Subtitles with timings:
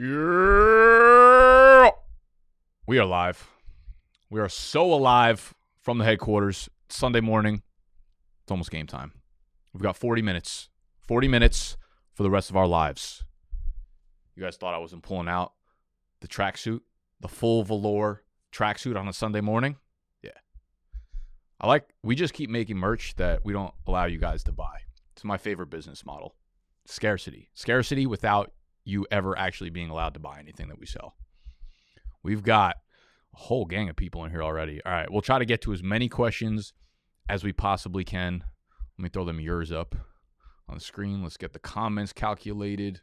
[0.00, 1.90] Yeah.
[2.86, 3.46] We are live.
[4.30, 6.70] We are so alive from the headquarters.
[6.88, 7.60] Sunday morning.
[8.42, 9.12] It's almost game time.
[9.74, 10.70] We've got 40 minutes.
[11.06, 11.76] 40 minutes
[12.14, 13.26] for the rest of our lives.
[14.34, 15.52] You guys thought I wasn't pulling out
[16.22, 16.80] the tracksuit,
[17.20, 18.22] the full velour
[18.54, 19.76] tracksuit on a Sunday morning?
[20.22, 20.30] Yeah.
[21.60, 24.78] I like, we just keep making merch that we don't allow you guys to buy.
[25.12, 26.36] It's my favorite business model
[26.86, 27.50] scarcity.
[27.52, 28.52] Scarcity without
[28.90, 31.14] you ever actually being allowed to buy anything that we sell.
[32.22, 32.76] We've got
[33.34, 34.80] a whole gang of people in here already.
[34.84, 36.72] All right, we'll try to get to as many questions
[37.28, 38.44] as we possibly can.
[38.98, 39.94] Let me throw them yours up
[40.68, 41.22] on the screen.
[41.22, 43.00] Let's get the comments calculated.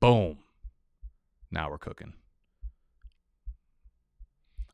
[0.00, 0.38] Boom.
[1.50, 2.14] Now we're cooking.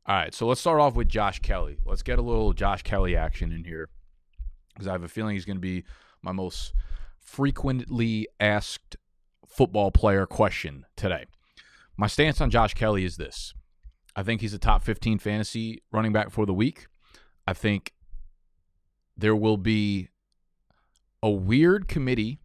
[0.07, 1.79] All right, so let's start off with Josh Kelley.
[1.83, 3.89] Let's get a little Josh Kelley action in here
[4.73, 5.83] because I have a feeling he's going to be
[6.21, 6.73] my most
[7.25, 8.95] frequently asked
[9.47, 11.25] football player question today.
[11.97, 13.53] My stance on Josh Kelley is this
[14.15, 16.87] I think he's a top 15 fantasy running back for the week.
[17.47, 17.91] I think
[19.17, 20.09] there will be
[21.21, 22.39] a weird committee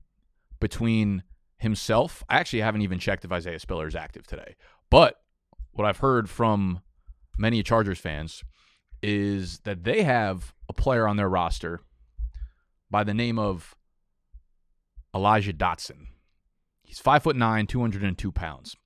[0.58, 1.22] between
[1.58, 2.24] himself.
[2.28, 4.56] I actually haven't even checked if Isaiah Spiller is active today.
[4.90, 5.16] But
[5.72, 6.80] what I've heard from
[7.38, 8.42] many Chargers fans
[9.02, 11.80] is that they have a player on their roster
[12.90, 13.74] by the name of
[15.14, 16.08] Elijah Dotson.
[16.82, 18.76] He's five foot nine, 202 pounds.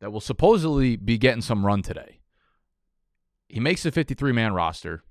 [0.00, 2.20] That will supposedly be getting some run today.
[3.48, 5.04] He makes the 53 man roster.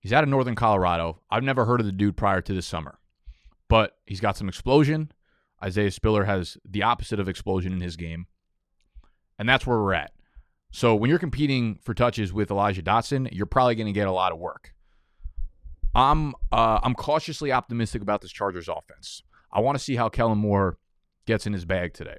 [0.00, 1.20] He's out of Northern Colorado.
[1.30, 2.98] I've never heard of the dude prior to this summer,
[3.68, 5.12] but he's got some explosion.
[5.62, 8.26] Isaiah Spiller has the opposite of explosion in his game.
[9.38, 10.12] And that's where we're at.
[10.72, 14.12] So when you're competing for touches with Elijah Dotson, you're probably going to get a
[14.12, 14.74] lot of work.
[15.94, 19.22] I'm uh, I'm cautiously optimistic about this Chargers offense.
[19.52, 20.78] I want to see how Kellen Moore
[21.26, 22.18] gets in his bag today.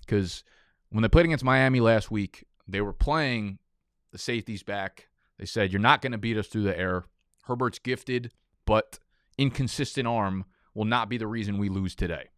[0.00, 0.44] Because
[0.90, 3.58] when they played against Miami last week, they were playing
[4.12, 5.08] the safeties back.
[5.38, 7.04] They said, You're not going to beat us through the air.
[7.44, 8.32] Herbert's gifted,
[8.66, 8.98] but
[9.38, 10.44] inconsistent arm
[10.74, 12.30] will not be the reason we lose today.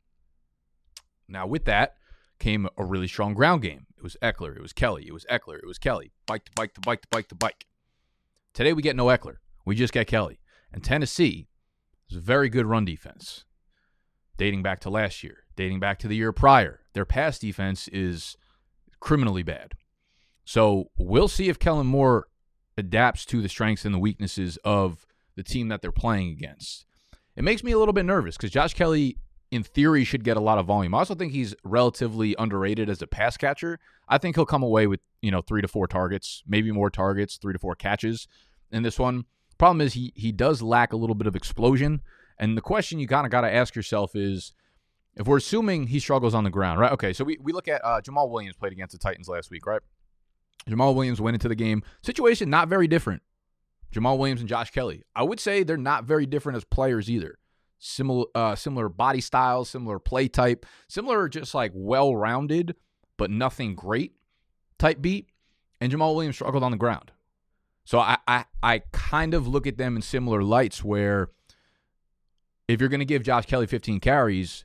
[1.28, 1.96] Now, with that
[2.38, 3.86] came a really strong ground game.
[3.96, 6.12] It was Ekeler, it was Kelley, it was Ekeler, it was Kelley.
[6.26, 7.66] Bike to bike to bike to bike to bike.
[8.54, 9.36] Today we get no Ekeler.
[9.64, 10.40] We just get Kelley.
[10.72, 11.48] And Tennessee
[12.08, 13.44] is a very good run defense
[14.38, 16.80] dating back to last year, dating back to the year prior.
[16.94, 18.36] Their pass defense is
[19.00, 19.74] criminally bad.
[20.44, 22.28] So we'll see if Kellen Moore
[22.78, 25.04] adapts to the strengths and the weaknesses of
[25.36, 26.86] the team that they're playing against.
[27.36, 29.18] It makes me a little bit nervous because Josh Kelley,
[29.50, 30.94] in theory, should get a lot of volume.
[30.94, 33.78] I also think he's relatively underrated as a pass catcher.
[34.08, 37.36] I think he'll come away with, you know, three to four targets, maybe more targets,
[37.36, 38.26] three to four catches
[38.72, 39.26] in this one.
[39.58, 42.00] Problem is he he does lack a little bit of explosion.
[42.38, 44.52] And the question you kind of got to ask yourself is
[45.16, 46.92] if we're assuming he struggles on the ground, right?
[46.92, 49.66] Okay, so we, we look at uh, Jamaal Williams played against the Titans last week,
[49.66, 49.80] right?
[50.68, 51.82] Jamaal Williams went into the game.
[52.02, 53.22] Situation not very different.
[53.92, 55.02] Jamaal Williams and Josh Kelley.
[55.16, 57.38] I would say they're not very different as players either.
[57.78, 62.74] Similar, uh, similar body styles, similar play type, similar, just like well-rounded,
[63.16, 64.12] but nothing great
[64.78, 65.28] type beat.
[65.80, 67.12] And Jamaal Williams struggled on the ground.
[67.84, 71.30] So I, I, I kind of look at them in similar lights where
[72.68, 74.64] if you're going to give Josh Kelley 15 carries,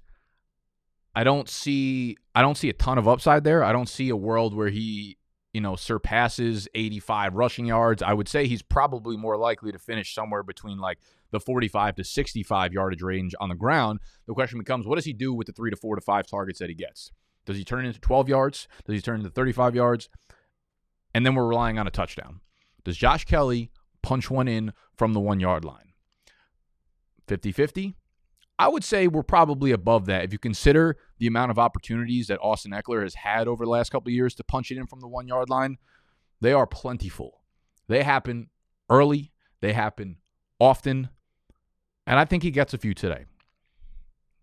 [1.16, 3.64] I don't see I don't see a ton of upside there.
[3.64, 5.18] I don't see a world where he,
[5.54, 8.04] you know, surpasses 85 rushing yards.
[8.04, 11.00] I would say he's probably more likely to finish somewhere between like
[11.32, 14.00] the 45 to 65 yardage range on the ground.
[14.28, 16.60] The question becomes what does he do with the 3 to 4 to 5 targets
[16.60, 17.12] that he gets?
[17.46, 18.68] Does he turn it into 12 yards?
[18.86, 20.10] Does he turn into 35 yards?
[21.14, 22.42] And then we're relying on a touchdown.
[22.84, 23.72] Does Josh Kelley
[24.02, 25.93] punch one in from the 1 yard line?
[27.34, 27.96] 50 50?
[28.60, 32.40] I would say we're probably above that if you consider the amount of opportunities that
[32.42, 35.00] Austin Ekeler has had over the last couple of years to punch it in from
[35.00, 35.78] the one yard line.
[36.42, 37.42] They are plentiful.
[37.88, 38.50] They happen
[38.88, 40.18] early, they happen
[40.60, 41.10] often,
[42.06, 43.26] and I think he gets a few today.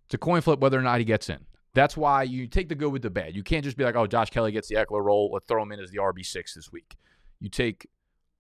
[0.06, 1.46] It's a coin flip whether or not he gets in.
[1.72, 3.36] That's why you take the good with the bad.
[3.36, 5.31] You can't just be like, oh, Josh Kelley gets the Ekeler role.
[5.32, 6.96] Let's throw him in as the RB6 this week.
[7.38, 7.86] You take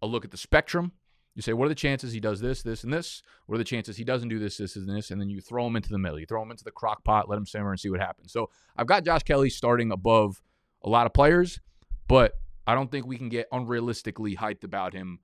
[0.02, 0.90] a look at the spectrum
[1.34, 3.22] you say, what are the chances he does this, this, and this?
[3.46, 5.10] What are the chances he doesn't do this, this, and this?
[5.10, 6.18] And then you throw him into the middle.
[6.18, 8.32] You throw him into the crock pot, let him simmer, and see what happens.
[8.32, 10.42] So I've got Josh Kelley starting above
[10.82, 11.60] a lot of players,
[12.08, 12.34] but
[12.66, 15.20] I don't think we can get unrealistically hyped about him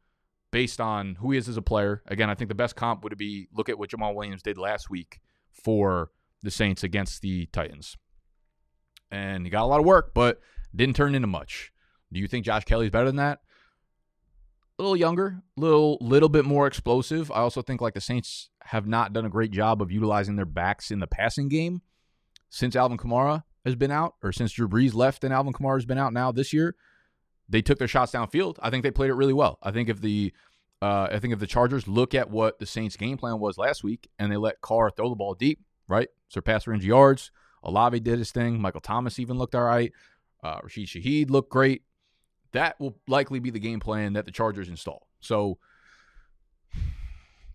[0.53, 2.03] based on who he is as a player.
[2.07, 4.89] Again, I think the best comp would be look at what Jamaal Williams did last
[4.89, 5.21] week
[5.51, 6.11] for
[6.43, 7.97] the Saints against the Titans.
[9.11, 10.41] And he got a lot of work, but
[10.75, 11.73] didn't turn into much.
[12.13, 13.41] Do you think Josh Kelley's better than that?
[14.79, 17.31] A little younger, little little bit more explosive.
[17.31, 20.45] I also think like the Saints have not done a great job of utilizing their
[20.45, 21.83] backs in the passing game.
[22.51, 25.87] since Alvin Kamara has been out, or since Drew Brees left and Alvin Kamara has
[25.87, 26.77] been out now this year,
[27.49, 28.57] they took their shots downfield.
[28.61, 29.59] I think they played it really well.
[29.63, 30.33] I think if the
[30.83, 33.83] uh, I think if the Chargers look at what the Saints' game plan was last
[33.83, 37.31] week and they let Carr throw the ball deep, right, surpass range yards.
[37.63, 38.61] Olave did his thing.
[38.61, 39.93] Michael Thomas even looked all right.
[40.45, 41.83] Uh, Rashid Shaheed looked great.
[42.53, 45.07] That will likely be the game plan that the Chargers install.
[45.21, 45.59] So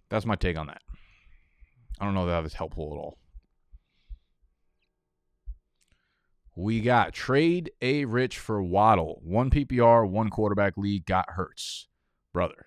[0.09, 0.81] that's my take on that.
[1.99, 3.17] I don't know that was helpful at all.
[6.55, 9.21] We got trade a rich for Waddle.
[9.23, 11.87] One PPR, one quarterback league got Hurts.
[12.33, 12.65] Brother,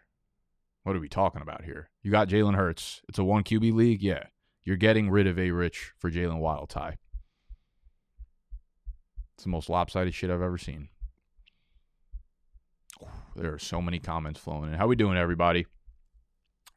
[0.84, 1.90] what are we talking about here?
[2.02, 3.02] You got Jalen Hurts.
[3.08, 4.02] It's a one QB league.
[4.02, 4.24] Yeah.
[4.62, 6.96] You're getting rid of a rich for Jaylen Waddle tie.
[9.34, 10.88] It's the most lopsided shit I've ever seen.
[13.36, 14.78] There are so many comments flowing in.
[14.78, 15.66] How we doing, everybody?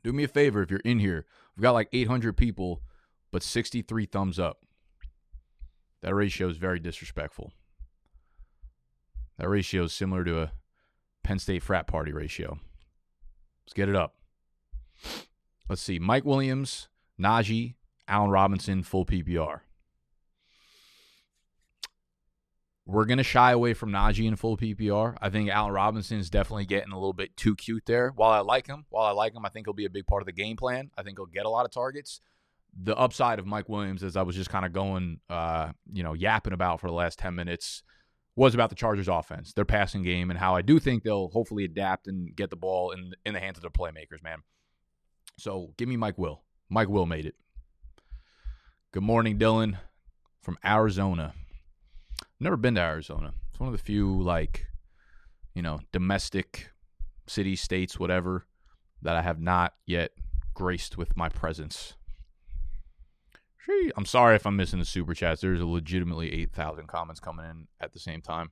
[0.04, 1.26] Do me a favor if you're in here.
[1.56, 2.82] We've got like 800 people,
[3.32, 4.64] but 63 thumbs up.
[6.02, 7.52] That ratio is very disrespectful.
[9.38, 10.52] That ratio is similar to a
[11.24, 12.60] Penn State frat party ratio.
[13.66, 14.16] Let's get it up.
[15.70, 16.00] Let's see.
[16.00, 16.88] Mike Williams,
[17.20, 17.76] Najee,
[18.08, 19.60] Allen Robinson, full PPR.
[22.90, 25.18] We're going to shy away from Najee in full PPR.
[25.22, 28.14] I think Allen Robinson is definitely getting a little bit too cute there.
[28.16, 30.22] While I like him, while I like him, I think he'll be a big part
[30.22, 30.90] of the game plan.
[30.98, 32.22] I think he'll get a lot of targets.
[32.82, 36.14] The upside of Mike Williams, as I was just kind of going, uh, you know,
[36.14, 37.84] yapping about for the last 10 minutes,
[38.38, 41.66] was about the Chargers offense, their passing game, and how I do think they'll hopefully
[41.66, 44.44] adapt and get the ball in, in the hands of their playmakers, man.
[45.38, 46.44] So give me Mike Will.
[46.70, 47.36] Mike Will made it.
[48.94, 49.78] Good morning, Dylan
[50.42, 51.34] from Arizona.
[52.40, 53.34] Never been to Arizona.
[53.50, 54.68] It's one of the few like,
[55.56, 56.70] you know, domestic
[57.26, 58.46] cities, states, whatever,
[59.02, 60.12] that I have not yet
[60.54, 61.96] graced with my presence.
[63.98, 65.42] I'm sorry if I'm missing the super chats.
[65.42, 68.52] There's legitimately 8,000 comments coming in at the same time.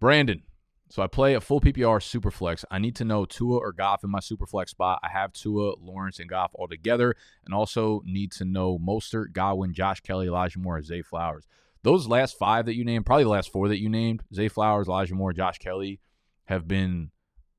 [0.00, 0.42] Brandon,
[0.88, 2.64] so I play a full PPR super flex.
[2.70, 4.98] I need to know Tua or Goff in my super flex spot.
[5.02, 7.14] I have Tua, Lawrence, and Goff all together,
[7.44, 11.46] and also need to know Mostert, Godwin, Josh Kelley, Elijah Moore, Zay Flowers.
[11.86, 14.88] Those last five that you named, probably the last four that you named, Zay Flowers,
[14.88, 16.00] Elijah Moore, Josh Kelley,
[16.46, 17.12] have been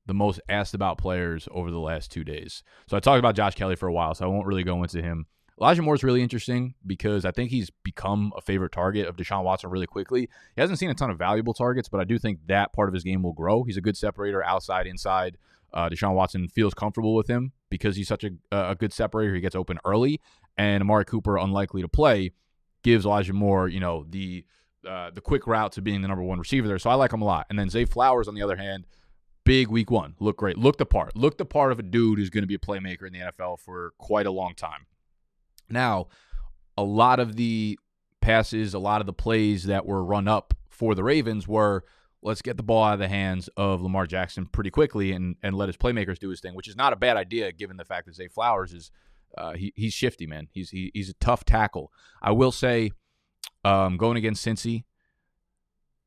[0.04, 2.62] the most asked about players over the last two days.
[2.88, 5.00] So I talked about Josh Kelley for a while, so I won't really go into
[5.00, 5.24] him.
[5.58, 9.44] Elijah Moore is really interesting because I think he's become a favorite target of Deshaun
[9.44, 10.28] Watson really quickly.
[10.54, 12.94] He hasn't seen a ton of valuable targets, but I do think that part of
[12.94, 13.62] his game will grow.
[13.62, 15.38] He's a good separator outside, inside.
[15.72, 19.34] Uh, Deshaun Watson feels comfortable with him because he's such a, a good separator.
[19.34, 20.20] He gets open early,
[20.58, 22.32] and Amari Cooper, unlikely to play,
[22.82, 24.44] gives Elijah Moore, you know, the
[24.88, 26.78] uh, the quick route to being the number one receiver there.
[26.78, 27.46] So I like him a lot.
[27.50, 28.86] And then Zay Flowers, on the other hand,
[29.44, 32.30] big week one, look great, look the part, look the part of a dude who's
[32.30, 34.86] going to be a playmaker in the NFL for quite a long time.
[35.68, 36.08] Now,
[36.76, 37.78] a lot of the
[38.20, 41.84] passes, a lot of the plays that were run up for the Ravens were
[42.22, 45.56] let's get the ball out of the hands of Lamar Jackson pretty quickly and and
[45.56, 48.06] let his playmakers do his thing, which is not a bad idea given the fact
[48.06, 48.90] that Zay Flowers is
[49.36, 50.48] uh, he, he's shifty, man.
[50.52, 51.92] He's he, he's a tough tackle.
[52.22, 52.92] I will say,
[53.64, 54.84] um, going against Cincy,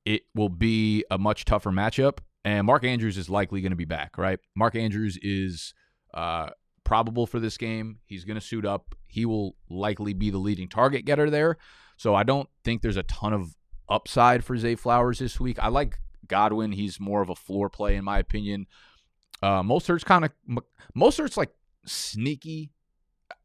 [0.05, 2.19] it will be a much tougher matchup.
[2.43, 4.39] And Mark Andrews is likely going to be back, right?
[4.55, 5.75] Mark Andrews is
[6.13, 6.49] uh,
[6.83, 7.99] probable for this game.
[8.05, 8.95] He's going to suit up.
[9.07, 11.57] He will likely be the leading target getter there.
[11.97, 13.55] So I don't think there's a ton of
[13.87, 15.59] upside for Zay Flowers this week.
[15.59, 16.71] I like Godwin.
[16.71, 18.65] He's more of a floor play, in my opinion.
[19.43, 20.31] Uh, Mostert's kind of
[20.95, 21.51] Mostert's like
[21.85, 22.71] sneaky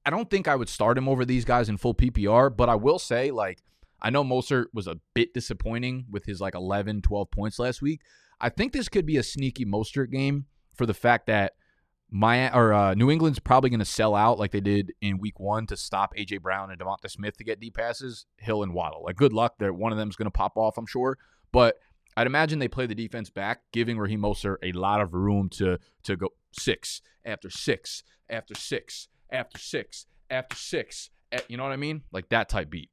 [0.05, 2.75] I don't think I would start him over these guys in full PPR, but I
[2.75, 3.63] will say, like,
[4.01, 8.03] I know Mostert was a bit disappointing with his like 11, 12 points last week.
[8.41, 11.55] I think this could be a sneaky Mostert game for the fact that
[12.11, 15.41] my or uh, New England's probably going to sell out like they did in Week
[15.41, 18.27] One to stop AJ Brown and DeVonta Smith to get deep passes.
[18.39, 19.55] Hill and Waddle, like, good luck.
[19.59, 21.19] There, one of them's going to pop off, I'm sure,
[21.53, 21.79] but.
[22.19, 25.79] I'd imagine they play the defense back, giving Raheem Mostert a lot of room to
[26.05, 31.11] to go six after six after six after six, after six.
[31.33, 32.03] At, you know what I mean?
[32.13, 32.91] Like that type beat.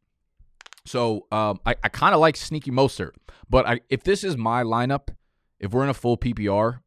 [0.85, 3.11] So um, I, I kind of like Sneaky Mostert,
[3.49, 5.09] but I, if this is my lineup,
[5.59, 6.79] if we're in a full PPR,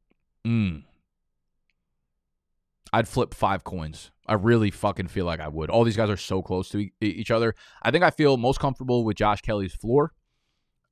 [0.46, 0.82] mm,
[2.92, 4.10] I'd flip five coins.
[4.26, 5.70] I really fucking feel like I would.
[5.70, 7.54] All these guys are so close to e- each other.
[7.82, 10.12] I think I feel most comfortable with Josh Kelley's floor.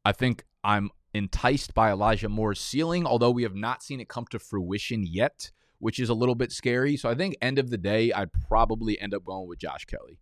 [0.05, 4.27] I think I'm enticed by Elijah Moore's ceiling, although we have not seen it come
[4.31, 5.51] to fruition yet
[5.85, 6.97] which is a little bit scary.
[6.97, 10.19] So I think end of the day, I'd probably end up going with Josh Kelley.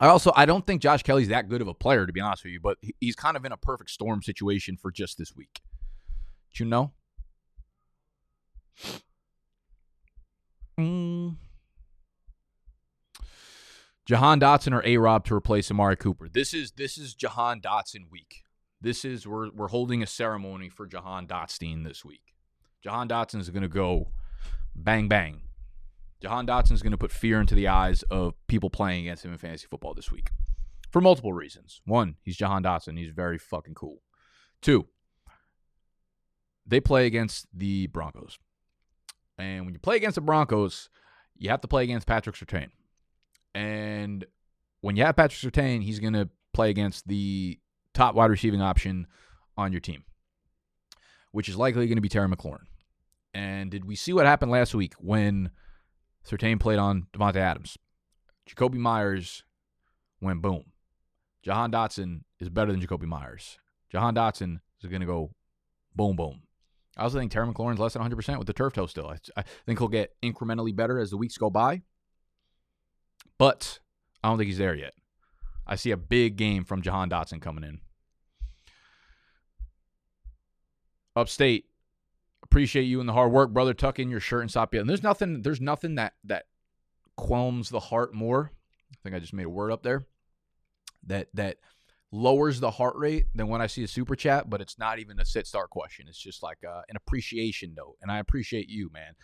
[0.00, 2.42] I also I don't think Josh Kelley's that good of a player to be honest
[2.42, 5.60] with you, but he's kind of in a perfect storm situation for just this week.
[6.54, 6.92] Do you know?
[10.78, 11.36] Mm.
[14.06, 16.30] Jahan Dotson or A Rob to replace Amari Cooper.
[16.32, 18.42] This is this is Jahan Dotson week.
[18.80, 22.29] This is we're we're holding a ceremony for Jahan Dotstein this week.
[22.82, 24.10] Jahan Dotson is going to go
[24.74, 25.42] bang bang.
[26.20, 29.32] Jahan Dotson is going to put fear into the eyes of people playing against him
[29.32, 30.30] in fantasy football this week
[30.90, 31.80] for multiple reasons.
[31.84, 32.98] One, he's Jahan Dotson.
[32.98, 34.02] He's very fucking cool.
[34.60, 34.86] Two,
[36.66, 38.38] they play against the Broncos.
[39.38, 40.90] And when you play against the Broncos,
[41.36, 42.68] you have to play against Patrick Surtain.
[43.54, 44.26] And
[44.82, 47.58] when you have Patrick Surtain, he's going to play against the
[47.94, 49.06] top wide receiving option
[49.56, 50.04] on your team,
[51.32, 52.66] which is likely going to be Terry McLaurin.
[53.32, 55.50] And did we see what happened last week when
[56.26, 57.78] Surtain played on Davante Adams?
[58.48, 59.44] Jakobi Meyers
[60.20, 60.64] went boom.
[61.42, 63.58] Jahan Dotson is better than Jakobi Meyers.
[63.90, 65.30] Jahan Dotson is going to go
[65.94, 66.42] boom, boom.
[66.96, 69.08] I also think Terry McLaurin's less than 100% with the turf toe still.
[69.08, 71.82] I, I think he'll get incrementally better as the weeks go by,
[73.38, 73.78] but
[74.22, 74.92] I don't think he's there yet.
[75.66, 77.80] I see a big game from Jahan Dotson coming in.
[81.14, 81.66] Upstate,
[82.50, 83.74] appreciate you and the hard work, brother.
[83.74, 84.88] Tuck in your shirt and stop yelling.
[84.88, 85.42] There's nothing.
[85.42, 86.44] There's nothing that that
[87.16, 88.52] qualms the heart more.
[88.92, 90.06] I think I just made a word up there.
[91.06, 91.58] That that
[92.12, 95.20] lowers the heart rate than when I see a super chat, but it's not even
[95.20, 96.06] a sit start question.
[96.08, 99.14] It's just like uh, an appreciation note, and I appreciate you, man.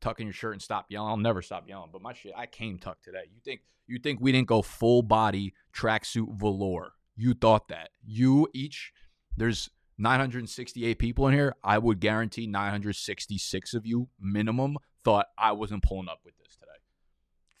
[0.00, 1.10] Tuck in your shirt and stop yelling.
[1.10, 3.24] I'll never stop yelling, but my shit, I came tucked today.
[3.30, 6.92] You think you think we didn't go full body tracksuit velour?
[7.16, 8.92] You thought that you each
[9.36, 9.70] there's
[10.00, 11.54] 968 people in here.
[11.62, 16.70] I would guarantee 966 of you minimum thought I wasn't pulling up with this today.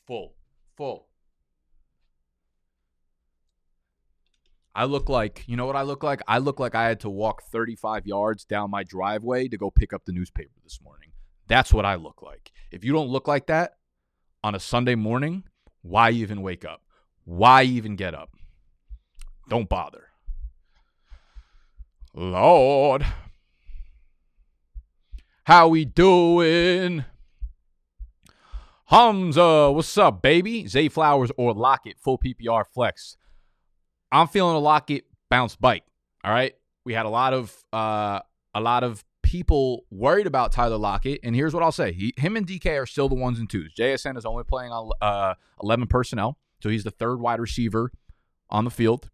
[0.06, 0.34] Full,
[0.76, 1.06] full.
[4.74, 6.22] I look like, you know what I look like?
[6.26, 9.92] I look like I had to walk 35 yards down my driveway to go pick
[9.92, 11.10] up the newspaper this morning.
[11.46, 12.52] That's what I look like.
[12.70, 13.72] If you don't look like that
[14.42, 15.44] on a Sunday morning,
[15.82, 16.82] why even wake up?
[17.24, 18.30] Why even get up?
[19.48, 20.09] Don't bother.
[22.14, 23.06] Lord.
[25.44, 27.04] How we doing?
[28.86, 30.66] Hamza, what's up, baby?
[30.66, 33.16] Zay Flowers or Lockett, full PPR flex.
[34.10, 35.84] I'm feeling a Lockett bounce bite.
[36.24, 36.54] All right.
[36.84, 38.20] We had a lot of uh
[38.54, 42.36] a lot of people worried about Tyler Lockett, and here's what I'll say: he, him
[42.36, 43.72] and DK are still the ones and twos.
[43.78, 47.92] JSN is only playing on uh, 11 personnel, so he's the third wide receiver
[48.48, 49.08] on the field.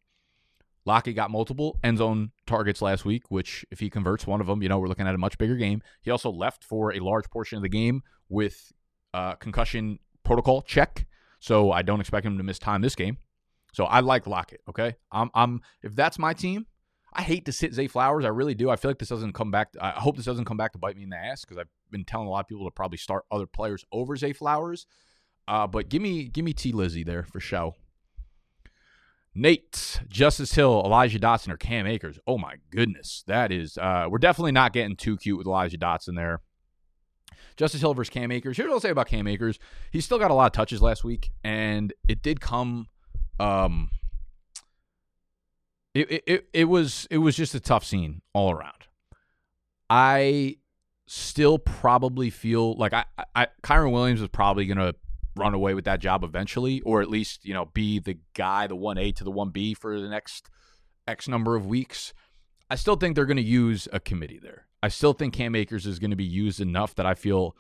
[0.87, 4.63] Lockett got multiple end zone targets last week, which if he converts one of them,
[4.63, 5.83] you know we're looking at a much bigger game.
[6.01, 8.73] He also left for a large portion of the game with
[9.13, 11.07] uh, concussion protocol check,
[11.41, 13.19] so I don't expect him to miss time this game.
[13.73, 14.63] So I like Lockett.
[14.69, 16.67] Okay, I'm, I'm if that's my team,
[17.13, 18.25] I hate to sit Zay Flowers.
[18.25, 18.71] I really do.
[18.71, 19.69] I feel like this doesn't come back.
[19.81, 22.05] I hope this doesn't come back to bite me in the ass because I've been
[22.05, 24.87] telling a lot of people to probably start other players over Zay Flowers.
[25.49, 27.75] Uh, but give me give me T Lizzie there for show.
[29.37, 32.19] Nate, Justice Hill, Elijah Dotson, or Cam Akers.
[32.27, 33.77] Oh my goodness, that is.
[33.77, 36.41] Uh, we're definitely not getting too cute with Elijah Dotson there.
[37.57, 38.57] Justice Hill versus Cam Akers.
[38.57, 39.59] Here's what I'll say about Cam Akers.
[39.91, 42.89] He still got a lot of touches last week, and it did come
[43.39, 43.91] um
[45.95, 48.87] it, it it was it was just a tough scene all around.
[49.89, 50.57] I
[51.07, 54.95] still probably feel like I, I Kyren Williams is probably gonna
[55.37, 58.77] run away with that job eventually, or at least, you know, be the guy, the
[58.77, 60.49] one A to the one B for the next
[61.07, 62.13] X number of weeks.
[62.69, 64.67] I still think they're gonna use a committee there.
[64.83, 67.57] I still think Cam Akers is gonna be used enough that I feel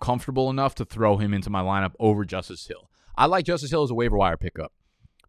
[0.00, 2.88] comfortable enough to throw him into my lineup over Justice Hill.
[3.16, 4.72] I like Justice Hill as a waiver wire pickup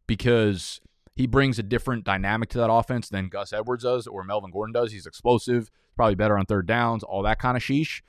[0.05, 0.79] because
[1.15, 4.73] he brings a different dynamic to that offense than Gus Edwards does or Melvin Gordon
[4.73, 4.91] does.
[4.91, 8.01] He's explosive, probably better on third downs, all that kind of sheesh.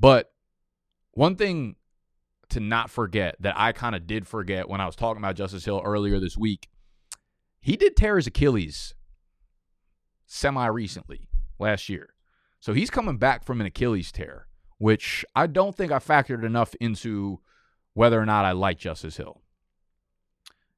[0.00, 0.32] But
[1.12, 1.76] one thing
[2.54, 5.64] to not forget that I kind of did forget when I was talking about Justice
[5.64, 6.68] Hill earlier this week,
[7.60, 8.94] he did tear his Achilles
[10.26, 12.14] semi recently last year.
[12.60, 14.46] So he's coming back from an Achilles tear,
[14.78, 17.40] which I don't think I factored enough into
[17.92, 19.42] whether or not I like Justice Hill.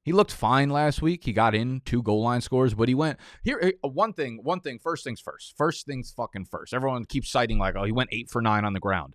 [0.02, 1.24] He looked fine last week.
[1.24, 3.74] He got in two goal line scores, but he went here.
[3.84, 4.78] Uh, one thing, one thing.
[4.78, 5.54] First things first.
[5.58, 6.72] First things fucking first.
[6.72, 9.14] Everyone keeps citing like, oh, he went eight for nine on the ground.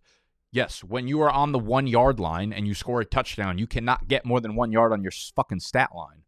[0.54, 3.68] Yes, when you are on the one yard line and you score a touchdown, you
[3.68, 6.24] cannot get more than one yard on your fucking stat line.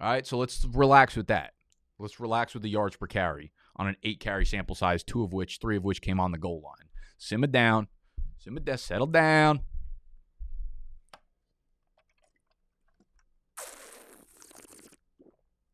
[0.00, 1.54] All right, so let's relax with that.
[1.98, 5.32] Let's relax with the yards per carry on an eight carry sample size, two of
[5.32, 6.88] which, three of which came on the goal line.
[7.16, 7.88] Simmer down.
[8.38, 8.78] Simmer down.
[8.78, 9.60] Settle down.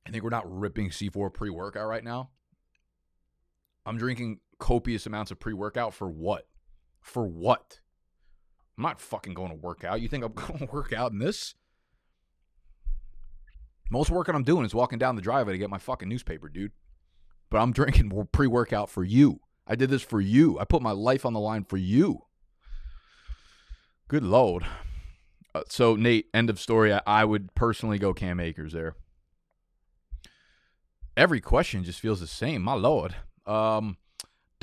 [0.07, 2.31] I think we're not ripping C4 pre workout right now.
[3.85, 6.47] I'm drinking copious amounts of pre workout for what?
[7.05, 7.81] For what?
[8.77, 10.01] I'm not fucking going to work out.
[10.01, 11.55] You think I'm going to work out in this?
[13.91, 16.73] Most working I'm doing is walking down the driveway to get my fucking newspaper, dude.
[17.51, 19.41] But I'm drinking pre workout for you.
[19.67, 20.59] I did this for you.
[20.59, 22.21] I put my life on the line for you.
[24.09, 24.65] Good lord.
[25.55, 26.93] Uh, so Nate, end of story.
[26.93, 28.97] I, I would personally go Cam Akers there.
[31.17, 32.63] Every question just feels the same.
[32.63, 33.15] My lord.
[33.47, 33.99] Um,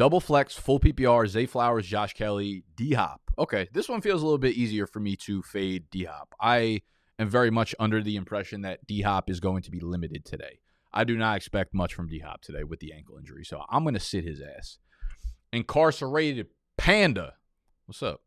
[0.02, 3.22] double flex, full PPR, Zay Flowers, Josh Kelley, D Hop.
[3.38, 6.34] Okay, this one feels a little bit easier for me to fade D Hop.
[6.42, 6.82] I
[7.20, 10.58] am very much under the impression that D Hop is going to be limited today.
[10.92, 13.84] I do not expect much from D Hop today with the ankle injury, so I'm
[13.84, 14.80] going to sit his ass.
[15.54, 16.48] Incarcerated
[16.80, 17.36] Panda.
[17.86, 18.22] What's up?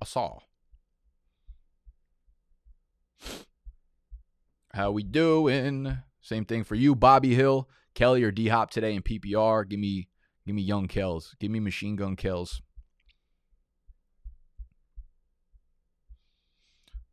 [0.00, 0.38] I saw.
[4.72, 5.98] How we doing?
[6.22, 9.68] Same thing for you, Bobby Hill, Kelley, or D Hop today in PPR.
[9.68, 10.08] Give me,
[10.46, 11.34] give me young Kells.
[11.40, 12.62] Give me machine gun Kells.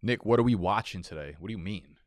[0.01, 1.35] Nick, what are we watching today?
[1.39, 1.97] What do you mean?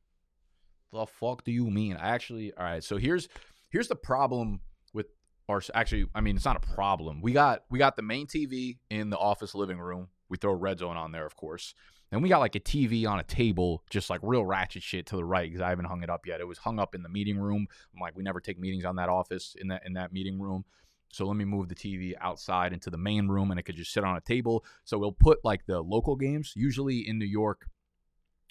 [0.92, 1.96] The fuck do you mean?
[1.96, 2.84] I actually, all right.
[2.84, 3.28] So here's
[3.70, 4.60] here's the problem
[4.92, 5.06] with
[5.48, 5.62] our.
[5.74, 7.22] Actually, I mean, it's not a problem.
[7.22, 10.08] We got we got the main TV in the office living room.
[10.28, 11.74] We throw red zone on there, of course.
[12.10, 15.16] Then we got like a TV on a table, just like real ratchet shit to
[15.16, 16.40] the right because I haven't hung it up yet.
[16.40, 17.66] It was hung up in the meeting room.
[17.94, 20.64] I'm like, we never take meetings on that office in that in that meeting room.
[21.12, 23.92] So let me move the TV outside into the main room and it could just
[23.92, 24.64] sit on a table.
[24.84, 26.54] So we'll put like the local games.
[26.56, 27.66] Usually in New York,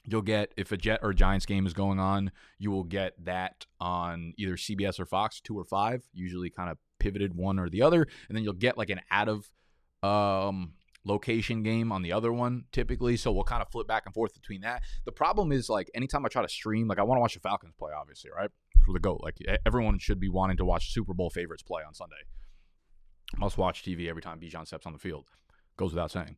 [0.06, 3.66] you'll get if a Jet or Giants game is going on, you will get that
[3.80, 7.82] on either CBS or Fox, two or five, usually kind of pivoted one or the
[7.82, 9.52] other, and then you'll get like an out of
[10.04, 13.18] um location game on the other one typically.
[13.18, 14.84] So we'll kind of flip back and forth between that.
[15.06, 17.40] The problem is like anytime I try to stream, like I want to watch the
[17.40, 18.52] Falcons play, obviously, right?
[18.86, 19.22] For the GOAT.
[19.24, 22.24] Like everyone should be wanting to watch Super Bowl favorites play on Sunday.
[23.38, 25.26] Must watch TV every time Bijan steps on the field.
[25.78, 26.38] Goes without saying.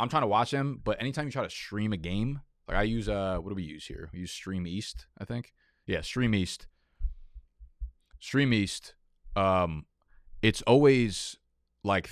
[0.00, 2.82] I'm trying to watch them, but anytime you try to stream a game, like I
[2.82, 4.10] use uh what do we use here?
[4.12, 5.52] We use Stream East, I think.
[5.86, 6.66] Yeah, Stream East.
[8.20, 8.94] Stream East.
[9.36, 9.86] Um
[10.42, 11.36] it's always
[11.84, 12.08] like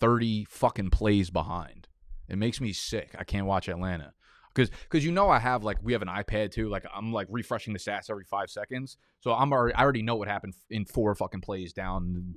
[0.00, 1.86] 30 fucking plays behind.
[2.28, 3.14] It makes me sick.
[3.18, 4.14] I can't watch Atlanta.
[4.54, 6.68] Cuz cuz you know I have like we have an iPad too.
[6.68, 8.96] Like I'm like refreshing the stats every 5 seconds.
[9.20, 12.34] So I'm already I already know what happened in four fucking plays down.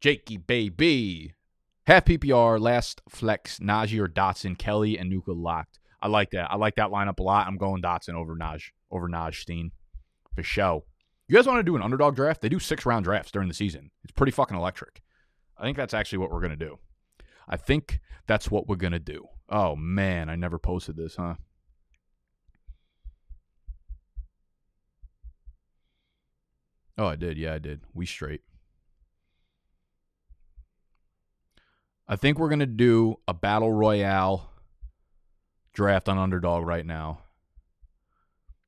[0.00, 1.34] Jakey baby.
[1.86, 5.78] Half PPR, last flex, Najee or Dotson, Kelley and Puka locked.
[6.00, 6.50] I like that.
[6.50, 7.46] I like that lineup a lot.
[7.46, 9.72] I'm going Dotson over Naj over Naj Steen
[10.34, 10.84] for show.
[11.28, 12.40] You guys want to do an underdog draft?
[12.40, 13.90] They do six round drafts during the season.
[14.02, 15.02] It's pretty fucking electric.
[15.58, 16.78] I think that's actually what we're gonna do.
[17.48, 19.26] I think that's what we're gonna do.
[19.48, 21.34] Oh man, I never posted this, huh?
[26.98, 27.38] Oh, I did.
[27.38, 27.80] Yeah, I did.
[27.94, 28.42] We straight.
[32.06, 34.50] I think we're gonna do a battle royale
[35.72, 37.20] draft on underdog right now.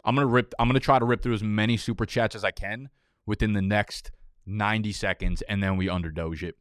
[0.05, 0.55] I'm gonna rip.
[0.59, 2.89] I'm gonna try to rip through as many super chats as I can
[3.27, 4.11] within the next
[4.47, 6.57] 90 seconds, and then we underdoge it.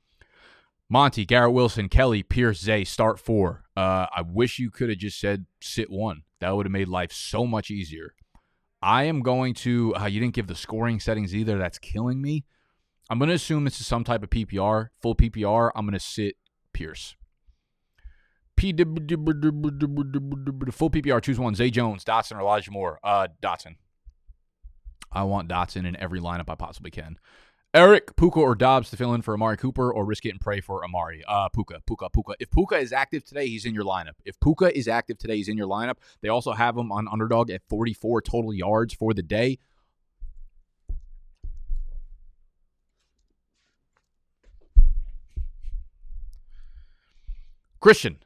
[0.90, 3.64] Monty, Garrett Wilson, Kelley, Pierce, Zay, start four.
[3.78, 6.24] Uh, I wish you could have just said sit one.
[6.40, 8.14] That would have made life so much easier.
[8.82, 9.96] I am going to.
[9.96, 11.58] Uh, you didn't give the scoring settings either.
[11.58, 12.46] That's killing me.
[13.10, 15.72] I'm going to assume this is some type of PPR, full PPR.
[15.76, 16.36] I'm going to sit
[16.74, 17.16] Pierce.
[18.56, 18.90] P full
[20.90, 21.22] PPR.
[21.22, 21.56] Choose one.
[21.56, 23.00] Zay Jones, Dotson, or Elijah Moore.
[23.04, 23.76] Uh, Dotson.
[25.12, 27.18] I want Dotson in every lineup I possibly can.
[27.74, 30.60] Eric, Puka, or Dobbs to fill in for Amari Cooper, or risk it and pray
[30.60, 31.24] for Amari.
[31.26, 32.36] Uh, Puka, Puka, Puka.
[32.38, 34.16] If Puka is active today, he's in your lineup.
[34.26, 35.96] If Puka is active today, he's in your lineup.
[36.22, 39.60] They also have him on underdog at 44 total yards for the day.
[47.80, 48.18] Christian,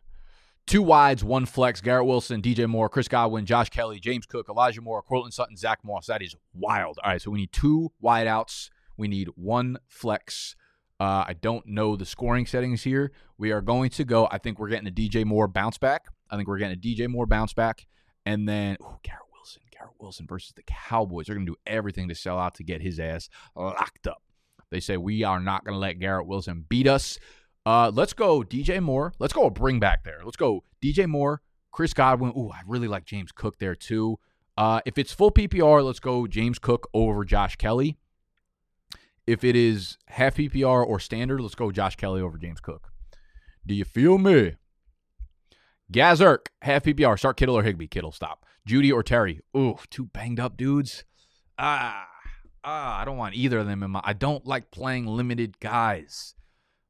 [0.66, 1.80] Two wides, one flex.
[1.80, 5.80] Garrett Wilson, DJ Moore, Chris Godwin, Josh Kelley, James Cook, Elijah Moore, Courtland Sutton, Zach
[5.84, 6.08] Moss.
[6.08, 6.98] That is wild.
[7.04, 8.72] All right, so we need two wideouts.
[8.98, 10.56] We need one flex.
[11.00, 13.12] Uh, I don't know the scoring settings here.
[13.38, 14.28] We are going to go.
[14.32, 16.06] I think we're getting a DJ Moore bounce back.
[16.30, 17.86] I think we're getting a DJ Moore bounce back.
[18.26, 19.62] And then, ooh, Garrett Wilson.
[19.72, 21.26] Garrett Wilson versus the Cowboys.
[21.26, 24.22] They're going to do everything to sell out to get his ass locked up.
[24.72, 27.20] They say we are not going to let Garrett Wilson beat us.
[27.66, 29.14] Uh, let's go DJ Moore.
[29.20, 30.20] Let's go bring back there.
[30.24, 32.32] Let's go DJ Moore, Chris Godwin.
[32.38, 34.20] Ooh, I really like James Cook there too.
[34.58, 37.98] Uh, if it's full PPR, let's go James Cook over Josh Kelley.
[39.28, 42.92] If it is half PPR or standard, let's go Josh Kelley over James Cook.
[43.66, 44.56] Do you feel me?
[45.92, 47.18] Gazerk, half PPR.
[47.18, 47.88] Start Kittle or Higbee.
[47.88, 48.46] Kittle, stop.
[48.66, 49.42] Judy or Terry.
[49.56, 51.04] Ooh, two banged up dudes.
[51.58, 52.08] Ah,
[52.64, 54.02] ah, I don't want either of them in my.
[54.04, 56.36] I don't like playing limited guys.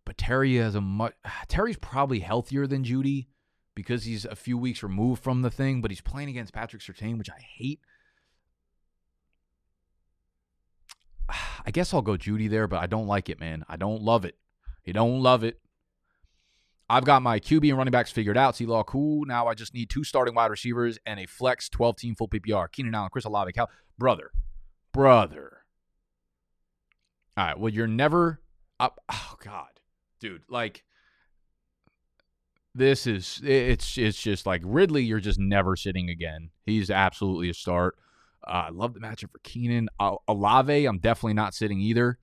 [0.06, 1.13] But Terry has a much.
[1.48, 3.28] Terry's probably healthier than Judy
[3.76, 7.17] because he's a few weeks removed from the thing, but he's playing against Patrick Surtain,
[7.17, 7.82] which I hate.
[11.30, 13.66] I guess I'll go Judy there, but I don't like it, man.
[13.68, 14.36] I don't love it.
[14.84, 15.60] You don't love it.
[16.88, 18.56] I've got my QB and running backs figured out.
[18.56, 19.26] See, Law, cool.
[19.26, 22.72] Now I just need two starting wide receivers and a flex 12 team full PPR.
[22.72, 23.70] Keenan Allen, Chris Olave, Cal.
[23.98, 24.30] Brother.
[24.94, 25.64] Brother.
[27.36, 27.60] All right.
[27.60, 28.40] Well, you're never
[28.80, 29.00] up.
[29.12, 29.80] Oh, God.
[30.20, 30.84] Dude, like,
[32.76, 36.52] this is, it's, it's just like Ridley, you're just never sitting again.
[36.66, 37.96] He's absolutely a start.
[38.48, 39.90] Uh, I love the matchup for Keenan.
[40.00, 42.18] Uh, Olave, I'm definitely not sitting either.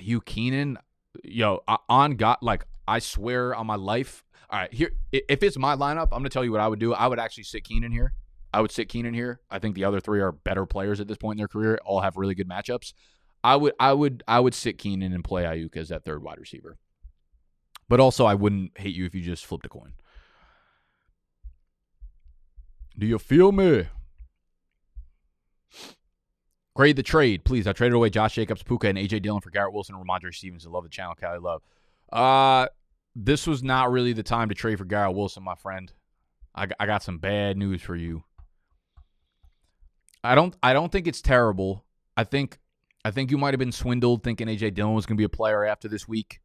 [0.00, 0.78] You Keenan,
[1.24, 4.24] yo, on God, like I swear on my life.
[4.50, 6.92] All right, here, if it's my lineup, I'm gonna tell you what I would do.
[6.92, 8.12] I would actually sit Keenan here.
[8.52, 9.40] I would sit Keenan here.
[9.50, 11.78] I think the other three are better players at this point in their career.
[11.84, 12.92] All have really good matchups.
[13.44, 16.38] I would, I would, I would sit Keenan and play Aiyuk as that third wide
[16.38, 16.76] receiver.
[17.88, 19.92] But also, I wouldn't hate you if you just flipped a coin.
[22.98, 23.86] Do you feel me?
[26.74, 27.66] Grade the trade, please.
[27.66, 30.70] I traded away Josh Jacobs, Puka, and AJ Dillon for Garrett Wilson and Rhamondre Stevenson.
[30.70, 31.62] Love the channel, Cali Love.
[32.12, 32.68] Uh,
[33.16, 35.92] this was not really the time to trade for Garrett Wilson, my friend.
[36.54, 38.22] I, I got some bad news for you.
[40.22, 41.84] I don't I don't think it's terrible.
[42.16, 42.58] I think
[43.04, 45.28] I think you might have been swindled thinking AJ Dillon was going to be a
[45.28, 46.40] player after this week.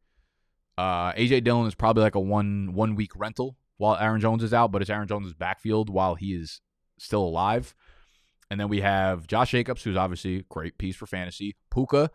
[0.78, 4.54] Uh, AJ Dillon is probably like a one one week rental while Aaron Jones is
[4.54, 6.60] out, but it's Aaron Jones' backfield while he is
[6.98, 7.74] still alive.
[8.50, 11.56] And then we have Josh Jacobs, who's obviously a great piece for fantasy.
[11.72, 12.10] Puka.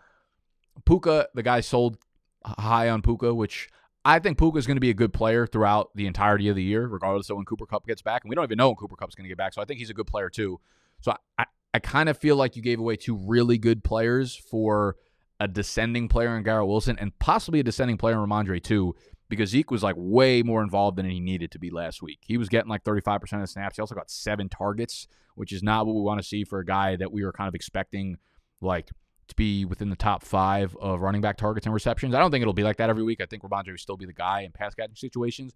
[0.85, 1.97] Puka, the guy sold
[2.45, 3.69] high on Puka, which
[4.05, 6.63] I think Puka is going to be a good player throughout the entirety of the
[6.63, 8.23] year, regardless of when Cooper Kupp gets back.
[8.23, 9.53] And we don't even know when Cooper Kupp's going to get back.
[9.53, 10.59] So I think he's a good player too.
[11.01, 14.35] So I, I, I kind of feel like you gave away two really good players
[14.35, 14.95] for
[15.39, 18.95] a descending player in Garrett Wilson and possibly a descending player in Rhamondre too
[19.29, 22.19] because Zeke was like way more involved than he needed to be last week.
[22.21, 23.77] He was getting like 35% of the snaps.
[23.77, 26.65] He also got seven targets, which is not what we want to see for a
[26.65, 28.17] guy that we were kind of expecting
[28.59, 28.89] like
[29.27, 32.15] to be within the top five of running back targets and receptions.
[32.15, 33.21] I don't think it'll be like that every week.
[33.21, 35.53] I think Rhamondre will still be the guy in pass catching situations.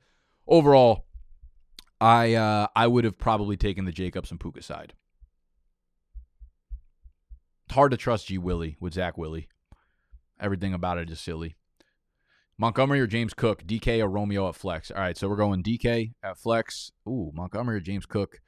[0.47, 1.05] Overall,
[1.99, 4.93] I uh, I would have probably taken the Jacobs and Puka side.
[7.65, 9.47] It's hard to trust G Willie with Zach Willie.
[10.39, 11.55] Everything about it is silly.
[12.57, 14.91] Montgomery or James Cook, DK or Romeo at flex.
[14.91, 16.91] All right, so we're going DK at flex.
[17.07, 18.39] Ooh, Montgomery or James Cook.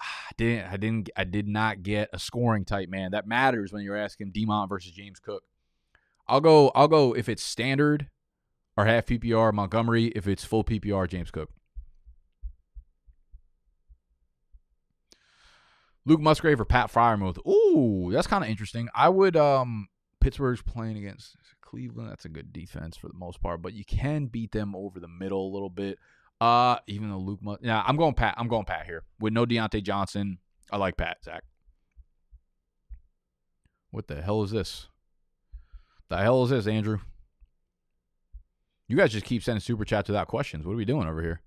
[0.00, 3.10] I didn't I didn't I did not get a scoring type man.
[3.12, 5.42] That matters when you're asking Demont versus James Cook.
[6.26, 8.08] I'll go I'll go if it's standard
[8.76, 11.50] or half PPR Montgomery, if it's full PPR James Cook.
[16.06, 17.38] Luke Musgrave or Pat Freiermuth.
[17.46, 18.88] Ooh, that's kind of interesting.
[18.94, 19.88] I would um
[20.20, 21.36] Pittsburgh's playing against
[21.70, 22.10] Cleveland.
[22.10, 25.08] That's a good defense for the most part, but you can beat them over the
[25.08, 25.98] middle a little bit.
[26.40, 28.34] Uh, even though Luke, Mus- yeah, I'm going Pat.
[28.36, 30.38] I'm going Pat here with no Diontae Johnson.
[30.72, 31.18] I like Pat.
[31.24, 31.44] Zach.
[33.90, 34.88] What the hell is this?
[36.08, 36.98] The hell is this, Andrew?
[38.88, 40.66] You guys just keep sending super chats without questions.
[40.66, 41.40] What are we doing over here?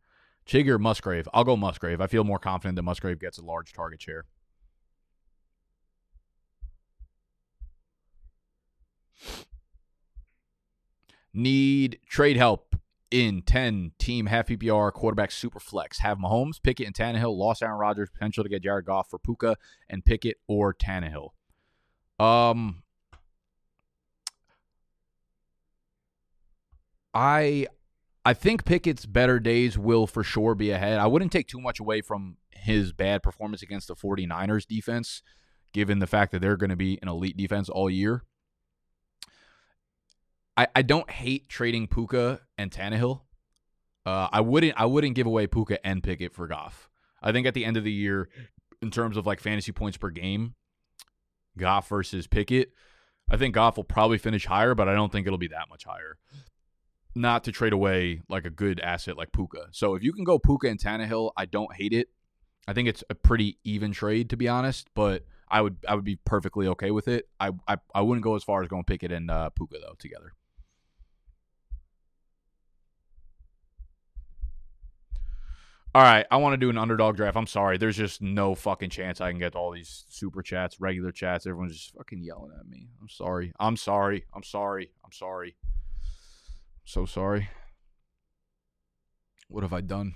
[0.48, 1.28] Chig or Musgrave?
[1.34, 2.00] I'll go Musgrave.
[2.00, 4.26] I feel more confident that Musgrave gets a large target share.
[11.34, 12.76] Need trade help
[13.10, 16.00] in 10 team half PPR quarterback super flex.
[16.00, 17.38] Have Mahomes, Pickett, and Tannehill.
[17.38, 18.10] Lost Aaron Rodgers.
[18.10, 19.58] Potential to get Jared Goff for Puka
[19.90, 21.30] and Pickett or Tannehill.
[22.20, 22.84] Um,
[27.14, 27.68] I
[28.26, 31.00] I think Pickett's better days will for sure be ahead.
[31.00, 35.22] I wouldn't take too much away from his bad performance against the 49ers defense,
[35.74, 38.24] given the fact that they're going to be an elite defense all year.
[40.56, 43.22] I, I don't hate trading Puka and Tannehill.
[44.06, 46.90] Uh, I wouldn't I wouldn't give away Puka and Pickett for Goff.
[47.22, 48.30] I think at the end of the year,
[48.82, 50.56] in terms of like fantasy points per game,
[51.58, 52.72] Goff versus Pickett,
[53.30, 55.86] I think Goff will probably finish higher, but I don't think it'll be that much
[55.86, 56.18] higher.
[57.16, 59.68] Not to trade away like a good asset like Puka.
[59.72, 62.10] So if you can go Puka and Tannehill, I don't hate it.
[62.68, 66.04] I think it's a pretty even trade to be honest, but I would I would
[66.04, 67.30] be perfectly okay with it.
[67.40, 70.34] I I, I wouldn't go as far as going Pickett and uh, Puka though together.
[75.96, 77.38] All right, I want to do an underdog draft.
[77.38, 77.78] I'm sorry.
[77.78, 81.46] There's just no fucking chance I can get all these super chats, regular chats.
[81.46, 82.88] Everyone's just fucking yelling at me.
[83.00, 83.54] I'm sorry.
[83.60, 84.26] I'm sorry.
[84.34, 84.90] I'm sorry.
[85.06, 85.56] I'm sorry.
[86.84, 87.48] So sorry.
[89.50, 90.16] What have I done?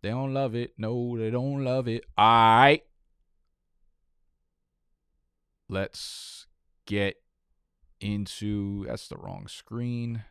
[0.00, 0.72] They don't love it.
[0.78, 2.04] No, they don't love it.
[2.16, 2.82] All right.
[5.68, 6.46] Let's
[6.86, 7.16] get
[8.00, 10.24] into that's the wrong screen.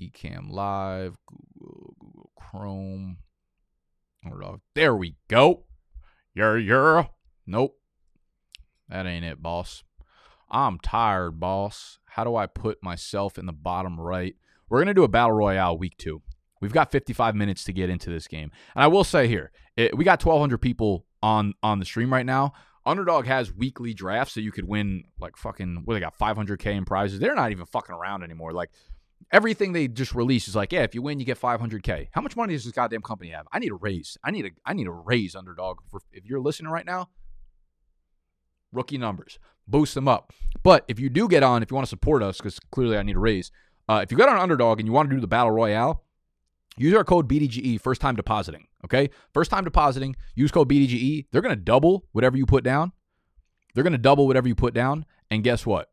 [0.00, 3.18] Ecamm Live, Google, Google Chrome.
[4.74, 5.64] There we go.
[6.34, 7.06] Yeah, yeah.
[7.46, 7.76] Nope.
[8.88, 9.84] That ain't it, boss.
[10.50, 11.98] I'm tired, boss.
[12.04, 14.34] How do I put myself in the bottom right?
[14.68, 16.22] We're going to do a battle royale week two.
[16.60, 18.50] We've got 55 minutes to get into this game.
[18.74, 22.26] And I will say here, it, we got 1,200 people on on the stream right
[22.26, 22.52] now.
[22.84, 26.84] Underdog has weekly drafts, so you could win like fucking what they got 500k in
[26.84, 27.20] prizes.
[27.20, 28.52] They're not even fucking around anymore.
[28.52, 28.70] Like
[29.32, 32.08] everything they just release is like, yeah, if you win, you get 500k.
[32.12, 33.46] How much money does this goddamn company have?
[33.52, 34.16] I need a raise.
[34.24, 35.78] I need a I need a raise, Underdog.
[35.90, 37.08] For, if you're listening right now,
[38.72, 40.32] rookie numbers, boost them up.
[40.62, 43.02] But if you do get on, if you want to support us, because clearly I
[43.02, 43.50] need a raise.
[43.88, 46.04] Uh, if you got on Underdog and you want to do the battle royale,
[46.76, 48.66] use our code BDGE first time depositing.
[48.84, 50.16] Okay, first time depositing.
[50.34, 51.26] Use code BDGE.
[51.30, 52.92] They're gonna double whatever you put down.
[53.74, 55.04] They're gonna double whatever you put down.
[55.30, 55.90] And guess what?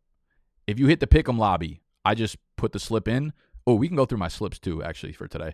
[0.66, 3.34] If you hit the pick'em lobby, I just put the slip in.
[3.66, 5.54] Oh, we can go through my slips too, actually, for today.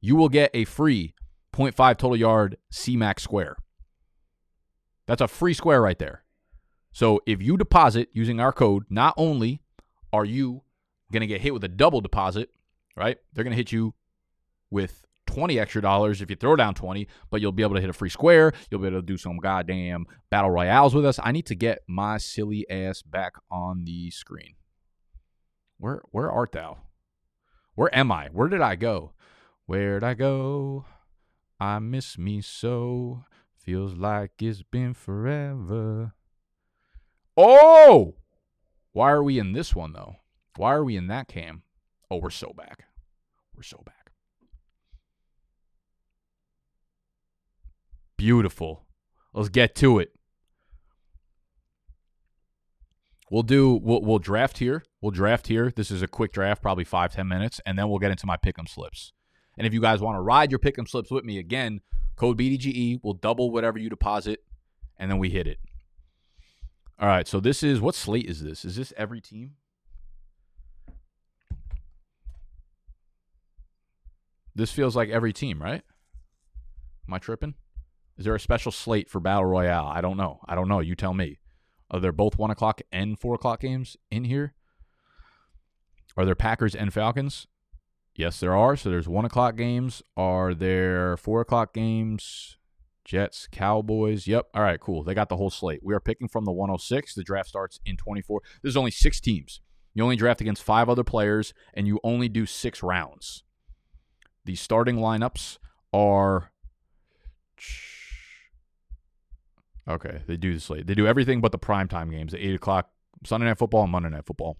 [0.00, 1.14] You will get a free
[1.54, 3.56] 0.5 total yard CMAC square.
[5.06, 6.24] That's a free square right there.
[6.92, 9.60] So if you deposit using our code, not only
[10.12, 10.62] are you
[11.12, 12.50] going to get hit with a double deposit,
[12.96, 13.18] right?
[13.32, 13.94] They're going to hit you
[14.70, 17.90] with 20 extra dollars if you throw down 20, but you'll be able to hit
[17.90, 18.52] a free square.
[18.70, 21.20] You'll be able to do some goddamn battle royales with us.
[21.22, 24.54] I need to get my silly ass back on the screen.
[25.80, 26.76] Where where art thou?
[27.74, 28.28] Where am I?
[28.28, 29.12] Where did I go?
[29.64, 30.84] Where'd I go?
[31.58, 33.24] I miss me so.
[33.56, 36.12] Feels like it's been forever.
[37.34, 38.16] Oh!
[38.92, 40.16] Why are we in this one though?
[40.56, 41.62] Why are we in that cam?
[42.10, 42.84] Oh, we're so back.
[43.56, 44.12] We're so back.
[48.18, 48.84] Beautiful.
[49.32, 50.12] Let's get to it.
[53.30, 54.82] We'll do we'll we'll draft here.
[55.00, 55.72] We'll draft here.
[55.74, 58.36] This is a quick draft, probably five, ten minutes, and then we'll get into my
[58.36, 59.12] pick'em slips.
[59.56, 61.80] And if you guys want to ride your pick'em slips with me again,
[62.16, 64.40] code BDGE will double whatever you deposit,
[64.98, 65.58] and then we hit it.
[66.98, 68.64] All right, so this is what slate is this?
[68.64, 69.52] Is this every team?
[74.54, 75.82] This feels like every team, right?
[77.08, 77.54] Am I tripping?
[78.18, 79.86] Is there a special slate for Battle Royale?
[79.86, 80.40] I don't know.
[80.46, 80.80] I don't know.
[80.80, 81.38] You tell me.
[81.90, 84.54] Uh, are there both one o'clock and four o'clock games in here?
[86.16, 87.46] Are there Packers and Falcons?
[88.14, 88.76] Yes, there are.
[88.76, 90.02] So there's one o'clock games.
[90.16, 92.56] Are there four o'clock games?
[93.04, 94.26] Jets, Cowboys.
[94.26, 94.48] Yep.
[94.54, 95.02] All right, cool.
[95.02, 95.80] They got the whole slate.
[95.82, 97.14] We are picking from the 106.
[97.14, 98.40] The draft starts in 24.
[98.62, 99.60] There's only six teams.
[99.94, 103.42] You only draft against five other players, and you only do six rounds.
[104.44, 105.58] The starting lineups
[105.92, 106.52] are.
[109.90, 110.86] Okay, they do the slate.
[110.86, 112.90] They do everything but the primetime games, the 8 o'clock
[113.24, 114.56] Sunday Night Football and Monday Night Football.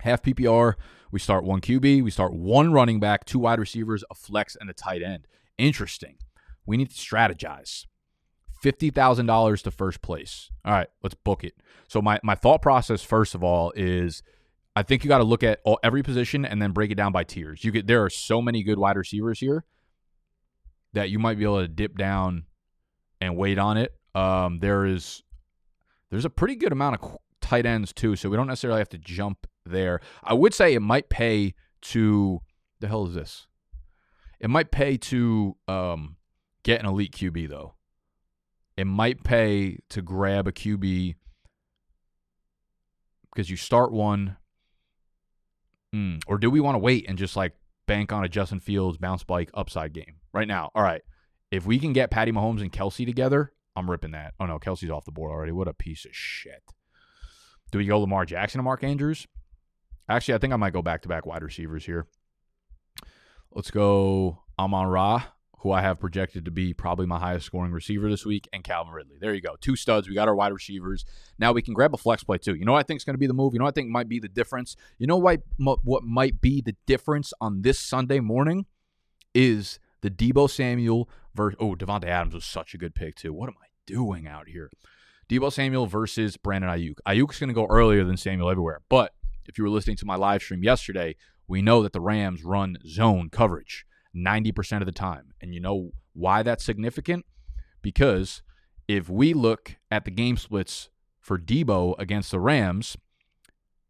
[0.00, 0.74] Half PPR,
[1.10, 4.70] we start one QB, we start one running back, two wide receivers, a flex, and
[4.70, 5.26] a tight end.
[5.58, 6.16] Interesting.
[6.64, 7.86] We need to strategize.
[8.62, 10.50] $50,000 to first place.
[10.64, 11.54] All right, let's book it.
[11.88, 14.22] So my, my thought process first of all is
[14.76, 17.10] I think you got to look at all, every position and then break it down
[17.10, 17.64] by tiers.
[17.64, 19.64] You get there are so many good wide receivers here
[20.92, 22.44] that you might be able to dip down
[23.20, 23.97] and wait on it.
[24.14, 25.22] Um, there is
[26.10, 28.98] there's a pretty good amount of tight ends too, so we don't necessarily have to
[28.98, 30.00] jump there.
[30.24, 32.40] I would say it might pay to
[32.80, 33.46] the hell is this?
[34.40, 36.16] It might pay to um,
[36.62, 37.74] get an elite QB though.
[38.76, 41.16] It might pay to grab a QB
[43.32, 44.36] because you start one.
[45.94, 47.54] Mm, or do we want to wait and just like
[47.86, 50.70] bank on a Justin Fields bounce bike upside game right now?
[50.74, 51.02] All right.
[51.50, 54.34] If we can get Patty Mahomes and Kelsey together, I'm ripping that.
[54.38, 55.52] Oh no, Kelce's off the board already.
[55.52, 56.62] What a piece of shit.
[57.70, 59.26] Do we go Lamar Jackson and Mark Andrews?
[60.08, 62.06] Actually, I think I might go back to back wide receivers here.
[63.52, 65.22] Let's go Amon Ra,
[65.58, 68.92] who I have projected to be probably my highest scoring receiver this week, and Calvin
[68.92, 69.16] Ridley.
[69.20, 69.56] There you go.
[69.60, 70.08] Two studs.
[70.08, 71.04] We got our wide receivers.
[71.38, 72.54] Now we can grab a flex play too.
[72.54, 73.52] You know what I think is going to be the move?
[73.52, 74.76] You know what I think might be the difference?
[74.98, 78.66] You know what, what might be the difference on this Sunday morning
[79.34, 81.58] is the Deebo Samuel versus.
[81.60, 83.32] Oh, Davante Adams was such a good pick too.
[83.32, 84.70] What am I doing out here?
[85.28, 86.98] Deebo Samuel versus Brandon Aiyuk.
[87.06, 88.80] Aiyuk's going to go earlier than Samuel everywhere.
[88.88, 89.12] But
[89.46, 92.76] if you were listening to my live stream yesterday, we know that the Rams run
[92.86, 95.32] zone coverage 90% of the time.
[95.40, 97.24] And you know why that's significant?
[97.82, 98.42] Because
[98.86, 102.96] if we look at the game splits for Deebo against the Rams,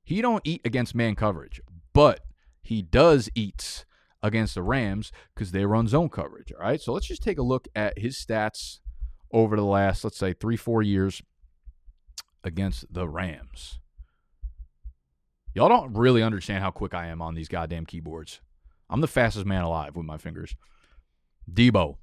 [0.03, 1.61] he don't eat against man coverage,
[1.93, 2.21] but
[2.63, 3.85] he does eat
[4.23, 6.53] against the Rams because they run zone coverage.
[6.53, 6.81] All right.
[6.81, 8.81] So let's just take a look at his stats
[9.33, 11.23] over the last, let's say, three, four years
[12.45, 13.79] against the Rams.
[15.55, 18.41] Y'all don't really understand how quick I am on these goddamn keyboards.
[18.91, 20.55] I'm the fastest man alive with my fingers.
[21.53, 21.97] Deebo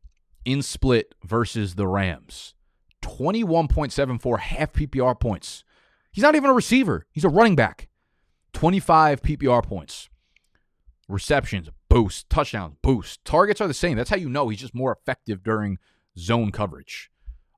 [0.43, 2.53] in split versus the Rams.
[3.01, 5.63] 21.74 half PPR points.
[6.11, 7.87] He's not even a receiver, he's a running back.
[8.53, 10.09] 25 PPR points.
[11.09, 12.29] Receptions, boost.
[12.29, 13.23] Touchdowns, boost.
[13.25, 13.97] Targets are the same.
[13.97, 15.77] That's how you know he's just more effective during
[16.17, 17.11] zone coverage.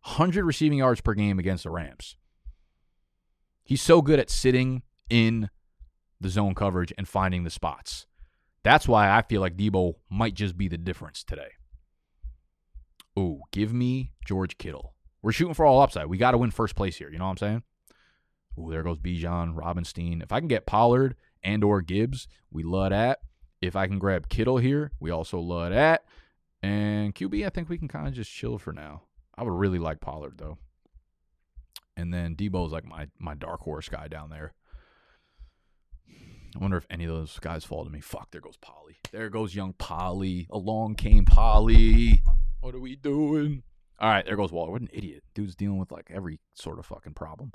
[0.08, 2.15] 100 receiving yards per game against the Rams.
[3.63, 5.50] He's so good at sitting in
[6.22, 8.06] the zone coverage and finding the spots.
[8.63, 11.52] That's why I feel like Deebo might just be the difference today.
[13.17, 14.93] Oh, give me George Kittle.
[15.22, 16.08] We're shooting for all upside.
[16.08, 17.12] We got to win first place here.
[17.12, 17.63] You know what I'm saying?
[18.58, 20.24] Oh, there goes Bijan, Robinstein.
[20.24, 23.20] If I can get Pollard and or Gibbs, we love that.
[23.62, 26.06] If I can grab Kittle here, we also love that.
[26.63, 29.02] And QB, I think we can kind of just chill for now.
[29.38, 30.58] I would really like Pollard though.
[31.95, 34.54] And then Deebo's like my my dark horse guy down there.
[36.56, 38.00] I wonder if any of those guys fall to me.
[38.00, 38.97] Fuck, there goes Polly.
[39.12, 40.47] There goes young Polly.
[40.50, 42.21] Along came Polly.
[42.62, 43.63] What are we doing?
[44.00, 44.71] All right, there goes Waller.
[44.71, 45.23] What an idiot.
[45.34, 47.52] Dude's dealing with like every sort of fucking problem.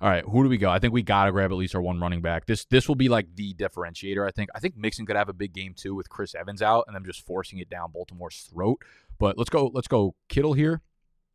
[0.00, 0.70] All right, who do we go?
[0.70, 2.46] I think we gotta grab at least our one running back.
[2.46, 4.26] This this will be like the differentiator.
[4.26, 4.48] I think.
[4.54, 7.04] I think Mixon could have a big game too with Chris Evans out and them
[7.04, 8.82] just forcing it down Baltimore's throat.
[9.18, 9.70] But let's go.
[9.74, 10.80] Let's go Kittle here,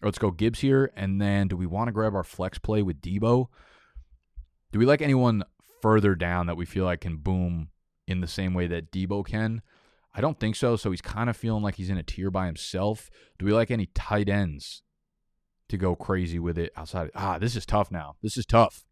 [0.05, 2.83] or let's go Gibbs here, and then do we want to grab our flex play
[2.83, 3.47] with Deebo?
[4.71, 5.43] Do we like anyone
[5.81, 7.69] further down that we feel like can boom
[8.07, 9.63] in the same way that Deebo can?
[10.13, 10.75] I don't think so.
[10.75, 13.09] So he's kind of feeling like he's in a tier by himself.
[13.39, 14.83] Do we like any tight ends
[15.69, 17.09] to go crazy with it outside?
[17.15, 18.15] Ah, this is tough now.
[18.21, 18.85] This is tough.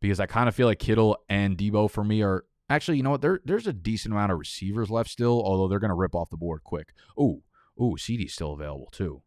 [0.00, 3.10] Because I kind of feel like Kittle and Deebo for me are actually, you know
[3.10, 3.22] what?
[3.22, 6.28] There, there's a decent amount of receivers left still, although they're going to rip off
[6.28, 6.92] the board quick.
[7.16, 7.42] Oh,
[7.78, 9.22] oh, CD's still available too.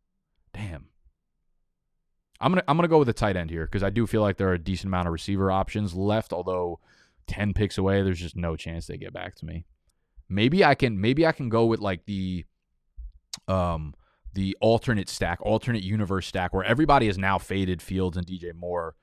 [0.54, 0.88] Damn.
[2.40, 4.38] I'm gonna I'm gonna go with the tight end here because I do feel like
[4.38, 6.34] there are a decent amount of receiver options left.
[6.34, 6.80] Although
[7.28, 9.66] ten picks away, there's just no chance they get back to me.
[10.28, 12.46] Maybe I can maybe I can go with like the
[13.48, 13.94] um
[14.34, 18.96] the alternate stack, alternate universe stack, where everybody is now faded Fields and DJ Moore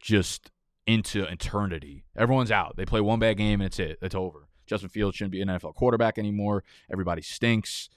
[0.00, 0.50] just
[0.86, 2.04] into eternity.
[2.16, 2.76] Everyone's out.
[2.76, 3.98] They play one bad game and it's it.
[4.00, 4.48] It's over.
[4.66, 6.64] Justin Fields shouldn't be an NFL quarterback anymore.
[6.90, 7.90] Everybody stinks.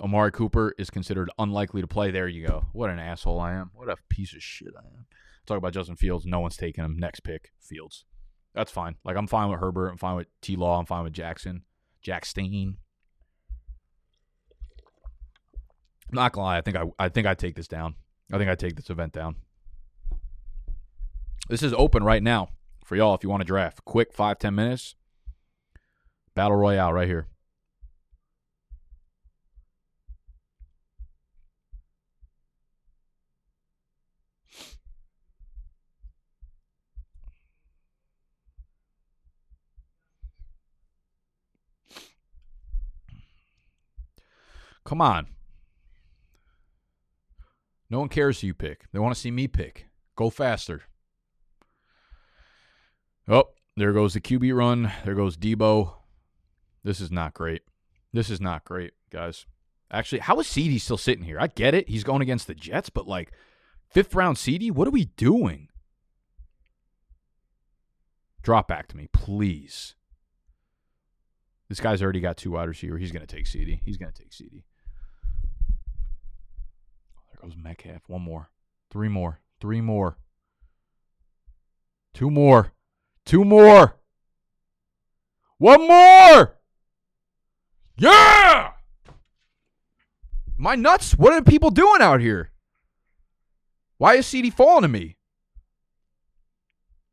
[0.00, 2.10] Amari Cooper is considered unlikely to play.
[2.10, 2.64] There you go.
[2.72, 3.70] What an asshole I am.
[3.74, 5.06] What a piece of shit I am.
[5.46, 6.24] Talk about Justin Fields.
[6.26, 6.96] No one's taking him.
[6.98, 8.04] Next pick, Fields.
[8.54, 8.96] That's fine.
[9.04, 9.88] Like I'm fine with Herbert.
[9.90, 10.78] I'm fine with T Law.
[10.78, 11.62] I'm fine with Jackson.
[12.02, 12.24] Jack.
[12.36, 12.76] I'm
[16.12, 16.58] not gonna lie.
[16.58, 17.94] I think I I think I take this down.
[18.32, 19.36] I think I take this event down.
[21.48, 22.48] This is open right now
[22.84, 23.84] for y'all if you want to draft.
[23.84, 24.94] Quick five ten minutes.
[26.34, 27.28] Battle Royale right here.
[44.90, 45.28] Come on.
[47.90, 48.86] No one cares who you pick.
[48.92, 49.86] They want to see me pick.
[50.16, 50.82] Go faster.
[53.28, 54.90] Oh, there goes the QB run.
[55.04, 55.92] There goes Deebo.
[56.82, 57.62] This is not great.
[58.12, 59.46] This is not great, guys.
[59.92, 61.38] Actually, how is CD still sitting here?
[61.38, 61.88] I get it.
[61.88, 63.30] He's going against the Jets, but like
[63.88, 65.68] fifth round CD, what are we doing?
[68.42, 69.94] Drop back to me, please.
[71.68, 72.98] This guy's already got two wide receiver.
[72.98, 73.80] He's going to take CD.
[73.84, 74.64] He's going to take CD
[77.40, 78.02] goes Metcalf.
[78.06, 78.50] One more.
[78.90, 79.40] Three more.
[79.60, 80.16] Three more.
[82.14, 82.72] Two more.
[83.24, 83.96] Two more.
[85.58, 86.56] One more.
[87.96, 88.72] Yeah.
[90.58, 91.12] Am I nuts?
[91.12, 92.50] What are people doing out here?
[93.98, 95.16] Why is CD falling to me?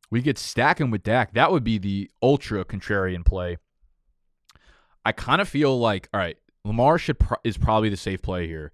[0.09, 1.33] We get stacking with Dak.
[1.33, 3.57] That would be the ultra contrarian play.
[5.03, 8.47] I kind of feel like, all right, Lamar should pro- is probably the safe play
[8.47, 8.71] here.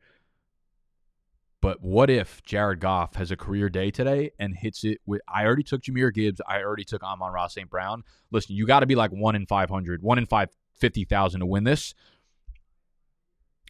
[1.64, 5.22] But what if Jared Goff has a career day today and hits it with?
[5.30, 6.42] I already took Jahmyr Gibbs.
[6.46, 7.70] I already took Amon-Ra St.
[7.70, 8.04] Brown.
[8.32, 11.94] Listen, you got to be like one in 500, one in 550,000 to win this.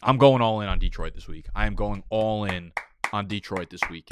[0.02, 1.46] I'm going all in on Detroit this week.
[1.54, 2.72] I am going all in
[3.12, 4.08] on Detroit this week.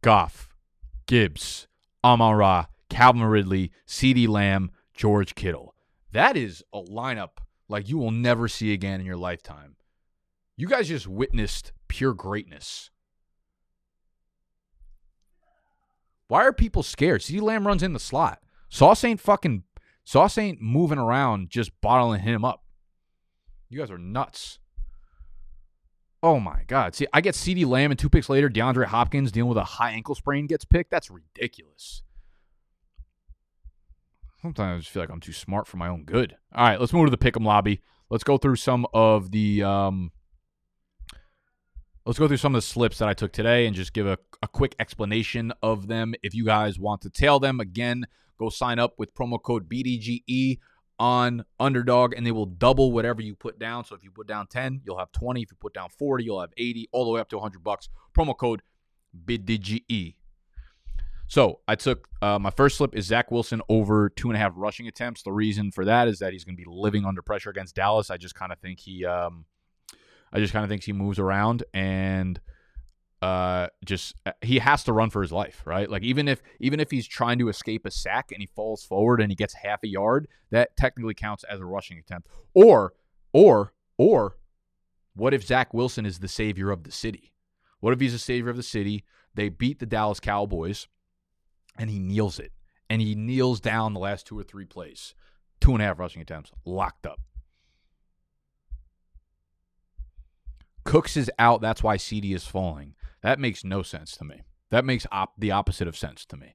[0.00, 0.48] Goff,
[1.06, 1.68] Gibbs,
[2.02, 5.74] Amon Ra, Calvin Ridley, CeeDee Lamb, George Kittle.
[6.12, 9.74] That is a lineup like you will never see again in your lifetime.
[10.58, 12.90] You guys just witnessed pure greatness.
[16.26, 17.20] Why are people scared?
[17.20, 18.42] CeeDee Lamb runs in the slot.
[18.68, 19.62] Sauce ain't fucking
[20.02, 22.64] Sauce ain't moving around just bottling him up.
[23.68, 24.58] You guys are nuts.
[26.24, 26.96] Oh my God.
[26.96, 29.92] See, I get CeeDee Lamb and two picks later, DeAndre Hopkins dealing with a high
[29.92, 30.90] ankle sprain gets picked.
[30.90, 32.02] That's ridiculous.
[34.42, 36.36] Sometimes I just feel like I'm too smart for my own good.
[36.52, 37.80] All right, let's move to the pick'em lobby.
[38.10, 40.10] Let's go through some of the um,
[42.08, 44.16] let's go through some of the slips that I took today and just give a,
[44.42, 46.14] a quick explanation of them.
[46.22, 48.06] If you guys want to tail them again,
[48.38, 50.58] go sign up with promo code BDGE
[50.98, 53.84] on underdog and they will double whatever you put down.
[53.84, 55.42] So if you put down 10, you'll have 20.
[55.42, 57.90] If you put down 40, you'll have 80, all the way up to 100 bucks.
[58.16, 58.62] Promo code
[59.26, 60.14] BDGE.
[61.26, 64.54] So I took uh, my first slip is Zach Wilson over two and a half
[64.56, 65.24] rushing attempts.
[65.24, 68.10] The reason for that is that he's going to be living under pressure against Dallas.
[68.10, 69.44] I just kind of think he, um,
[70.32, 72.40] I just kind of think he moves around and
[73.20, 75.90] uh just uh, he has to run for his life right?
[75.90, 79.20] Like even if even if he's trying to escape a sack and he falls forward
[79.20, 82.28] and he gets half a yard that technically counts as a rushing attempt.
[82.54, 82.92] Or
[83.32, 84.36] or or
[85.14, 87.32] what if zach wilson is the savior of the city?
[87.80, 89.04] What if he's the savior of the city?
[89.34, 90.86] They beat the dallas cowboys
[91.76, 92.52] and he kneels it.
[92.90, 95.14] And he kneels down the last two or three plays.
[95.60, 97.20] Two and a half rushing attempts locked up
[100.88, 101.60] Cooks is out.
[101.60, 102.94] That's why CD is falling.
[103.22, 104.42] That makes no sense to me.
[104.70, 106.54] That makes op- the opposite of sense to me.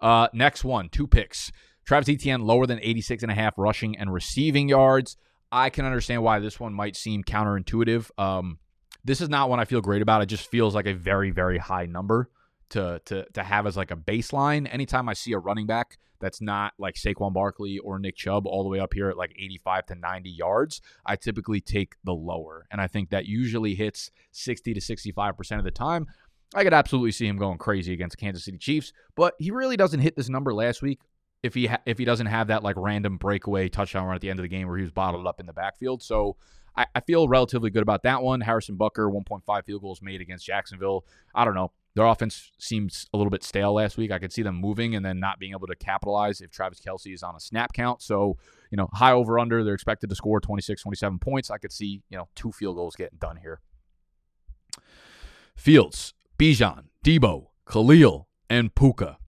[0.00, 1.50] Uh, next one, two picks.
[1.86, 5.16] Travis Etienne lower than 86 and a half rushing and receiving yards.
[5.50, 8.10] I can understand why this one might seem counterintuitive.
[8.18, 8.58] Um,
[9.04, 10.22] this is not one I feel great about.
[10.22, 12.28] It just feels like a very, very high number
[12.70, 14.72] to to to have as like a baseline.
[14.72, 18.62] Anytime I see a running back that's not like Saquon Barkley or Nick Chubb all
[18.62, 22.66] the way up here at like 85 to 90 yards, I typically take the lower.
[22.70, 26.06] And I think that usually hits 60 to 65% of the time.
[26.54, 30.00] I could absolutely see him going crazy against Kansas City Chiefs, but he really doesn't
[30.00, 31.00] hit this number last week
[31.42, 34.30] if he ha- if he doesn't have that like random breakaway touchdown run at the
[34.30, 36.02] end of the game where he was bottled up in the backfield.
[36.02, 36.36] So
[36.76, 38.40] I, I feel relatively good about that one.
[38.40, 41.04] Harrison Butker, 1.5 field goals made against Jacksonville.
[41.34, 41.72] I don't know.
[41.96, 44.12] Their offense seems a little bit stale last week.
[44.12, 47.12] I could see them moving and then not being able to capitalize if Travis Kelce
[47.12, 48.00] is on a snap count.
[48.00, 48.36] So,
[48.70, 51.50] you know, high over under, they're expected to score 26, 27 points.
[51.50, 53.60] I could see, you know, two field goals getting done here.
[55.56, 59.18] Fields, Bijan, Deebo, Khalil, and Puka.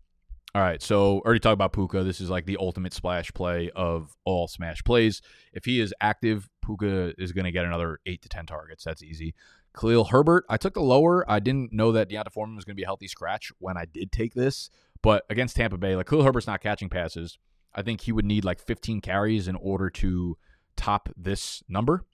[0.55, 2.05] All right, so already talked about Puka.
[2.05, 5.23] This is like the ultimate splash play of all smash plays.
[5.55, 8.85] If he is active, Puka is going to get another eight to ten targets.
[8.85, 9.35] That's easy.
[9.75, 11.29] Khalil Herbert, I took the lower.
[11.31, 13.87] I didn't know that D'Onta Foreman was going to be a healthy scratch when I
[13.87, 14.71] did take this,
[15.03, 17.39] but against Tampa Bay, like Khalil Herbert's not catching passes.
[17.75, 20.37] I think he would need like 15 carries in order to
[20.77, 22.05] top this number.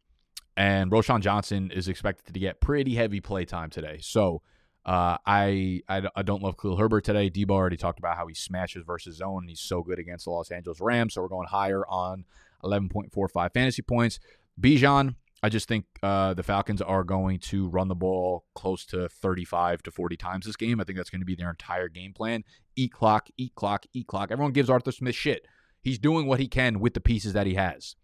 [0.57, 3.99] And Roschon Johnson is expected to get pretty heavy play time today.
[4.01, 4.43] So
[4.85, 7.31] uh, I, I, I don't love Khalil Herbert today.
[7.31, 9.47] Deebo already talked about how he smashes versus zone.
[9.49, 11.15] He's so good against the Los Angeles Rams.
[11.15, 12.25] So we're going higher on
[12.65, 14.19] 11.45 fantasy points.
[14.61, 19.09] Bijan, I just think uh, the Falcons are going to run the ball close to
[19.09, 20.81] 35 to 40 times this game.
[20.81, 22.43] I think that's going to be their entire game plan.
[22.75, 24.31] Eat clock, eat clock, eat clock.
[24.33, 25.47] Everyone gives Arthur Smith shit.
[25.81, 27.95] He's doing what he can with the pieces that he has.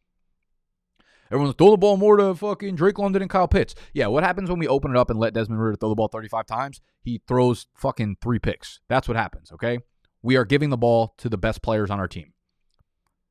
[1.30, 3.74] Everyone's throw the ball more to fucking Drake London and Kyle Pitts.
[3.92, 6.08] Yeah, what happens when we open it up and let Desmond Ridder throw the ball
[6.08, 6.80] 35 times?
[7.02, 8.78] He throws fucking three picks.
[8.88, 9.78] That's what happens, okay?
[10.22, 12.34] We are giving the ball to the best players on our team,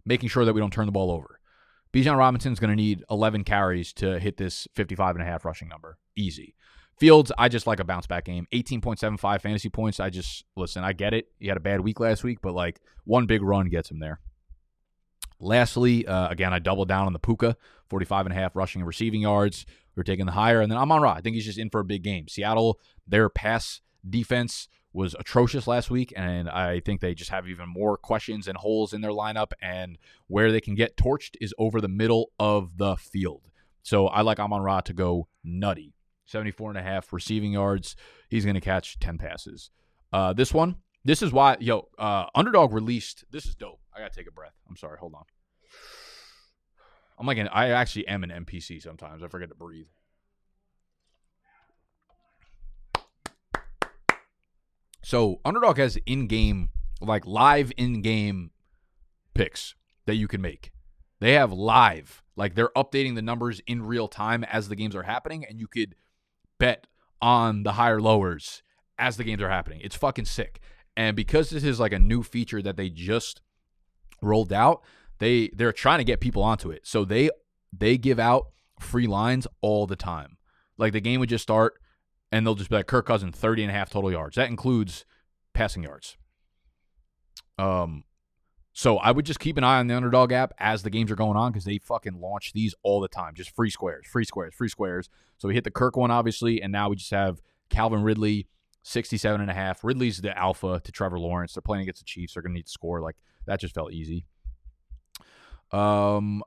[0.06, 1.40] making sure that we don't turn the ball over.
[1.94, 5.68] Bijan Robinson's going to need 11 carries to hit this 55 and a half rushing
[5.68, 5.98] number.
[6.16, 6.56] Easy.
[6.98, 8.48] Fields, I just like a bounce back game.
[8.54, 10.00] 18.75 fantasy points.
[10.00, 11.28] I just, listen, I get it.
[11.40, 14.20] He had a bad week last week, but like one big run gets him there.
[15.40, 17.58] Lastly, uh, again, I doubled down on the Puka,
[17.90, 19.66] 45 and a half rushing and receiving yards.
[19.96, 20.62] We're taking the higher.
[20.62, 21.14] And then Amon Ra.
[21.14, 22.28] I think he's just in for a big game.
[22.28, 27.68] Seattle, their pass defense was atrocious last week, and I think they just have even
[27.68, 29.52] more questions and holes in their lineup.
[29.62, 33.50] And where they can get torched is over the middle of the field.
[33.82, 35.94] So I like Amon Ra to go nutty.
[36.26, 37.96] 74 and a half receiving yards.
[38.30, 39.72] He's going to catch 10 passes.
[40.14, 43.26] Uh, this one, this is why, yo, uh, Underdog released.
[43.30, 43.82] This is dope.
[43.94, 44.54] I got to take a breath.
[44.70, 44.98] I'm sorry.
[45.00, 45.24] Hold on.
[47.20, 49.22] I'm like, an, I actually am an NPC sometimes.
[49.22, 49.88] I forget to breathe.
[55.04, 56.70] So Underdog has in-game,
[57.02, 58.52] like live in-game
[59.34, 59.76] picks
[60.06, 60.72] that you can make.
[61.20, 65.04] They have live, like they're updating the numbers in real time as the games are
[65.04, 65.96] happening, and you could
[66.58, 66.88] bet
[67.22, 68.64] on the higher lowers
[68.98, 69.82] as the games are happening.
[69.84, 70.60] It's fucking sick.
[70.96, 73.42] And because this is like a new feature that they just
[74.22, 74.84] rolled out,
[75.20, 76.86] they they're trying to get people onto it.
[76.86, 77.30] So they
[77.72, 78.48] they give out
[78.80, 80.38] free lines all the time.
[80.78, 81.80] Like the game would just start
[82.34, 84.36] and they'll just be like Kirk Cousins 30 and a half total yards.
[84.38, 85.06] That includes
[85.54, 86.18] passing yards.
[87.60, 88.06] Um,
[88.74, 91.16] so I would just keep an eye on the underdog app as the games are
[91.16, 93.36] going on because they fucking launch these all the time.
[93.36, 95.10] Just free squares, free squares, free squares.
[95.38, 98.48] So we hit the Kirk one, obviously, and now we just have Calvin Ridley,
[98.82, 99.84] 67 and a half.
[99.84, 101.54] Ridley's the alpha to Trevor Lawrence.
[101.54, 102.34] They're playing against the Chiefs.
[102.34, 103.00] They're to need to score.
[103.00, 104.26] Like that just felt easy.
[105.72, 106.42] Um,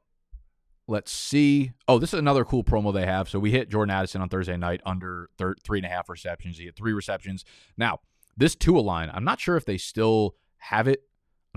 [0.88, 1.72] let's see.
[1.88, 3.28] Oh, this is another cool promo they have.
[3.28, 6.58] So we hit Jordan Addison on Thursday night under thir- three and a half receptions.
[6.58, 7.44] He had three receptions.
[7.76, 8.00] Now,
[8.36, 11.02] this Tua line, I'm not sure if they still have it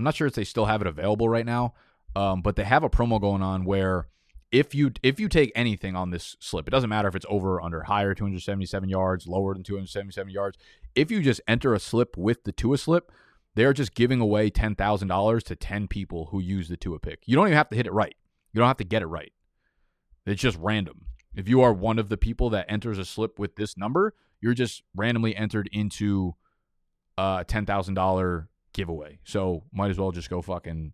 [0.00, 1.74] I'm not sure if they still have it available right now,
[2.16, 4.08] um, but they have a promo going on where
[4.50, 7.56] if you if you take anything on this slip, it doesn't matter if it's over
[7.56, 10.56] or under higher 277 yards, lower than 277 yards.
[10.94, 13.12] If you just enter a slip with the Tua slip,
[13.54, 17.20] they're just giving away ten thousand dollars to ten people who use the Tua pick.
[17.26, 18.16] You don't even have to hit it right.
[18.52, 19.32] You don't have to get it right.
[20.26, 21.06] It's just random.
[21.34, 24.54] If you are one of the people that enters a slip with this number, you're
[24.54, 26.34] just randomly entered into
[27.16, 29.18] a ten thousand dollar giveaway.
[29.24, 30.92] So might as well just go fucking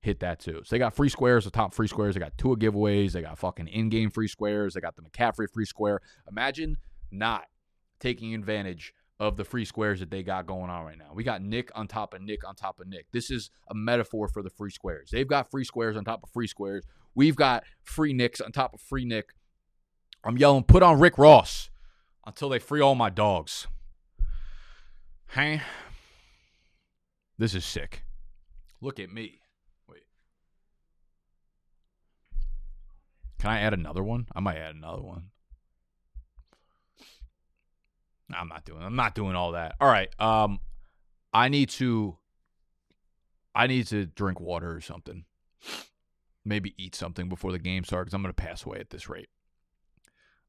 [0.00, 0.62] hit that too.
[0.64, 2.14] So they got free squares, the top free squares.
[2.14, 3.12] They got Tua giveaways.
[3.12, 4.74] They got fucking in-game free squares.
[4.74, 6.00] They got the McCaffrey free square.
[6.28, 6.76] Imagine
[7.10, 7.44] not
[8.00, 8.92] taking advantage
[9.22, 11.12] of the free squares that they got going on right now.
[11.14, 13.06] We got Nick on top of Nick on top of Nick.
[13.12, 15.10] This is a metaphor for the free squares.
[15.12, 16.84] They've got free squares on top of free squares.
[17.14, 19.34] We've got free Nicks on top of free Nick.
[20.24, 21.70] I'm yelling, put on Rick Ross
[22.26, 23.68] until they free all my dogs.
[25.28, 25.62] Hey,
[27.38, 28.02] this is sick.
[28.80, 29.38] Look at me.
[29.88, 30.02] Wait.
[33.38, 34.26] Can I add another one?
[34.34, 35.31] I might add another one.
[38.34, 39.76] I'm not doing I'm not doing all that.
[39.80, 40.08] All right.
[40.20, 40.60] Um
[41.32, 42.16] I need to
[43.54, 45.24] I need to drink water or something.
[46.44, 49.28] Maybe eat something before the game starts I'm going to pass away at this rate.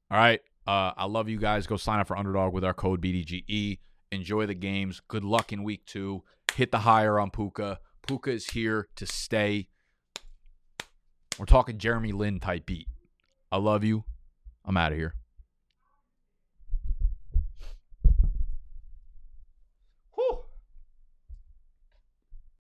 [0.10, 0.42] All right.
[0.66, 1.68] Uh, I love you guys.
[1.68, 3.80] Go sign up for Underdog with our code BDGE.
[4.14, 5.02] Enjoy the games.
[5.08, 6.24] Good luck in week two
[6.56, 7.80] hit the higher on Puka.
[8.08, 9.68] Puka is here to stay.
[11.38, 12.88] We're talking Jeremy Lin type beat.
[13.52, 14.04] I love you.
[14.66, 15.16] I'm out of here.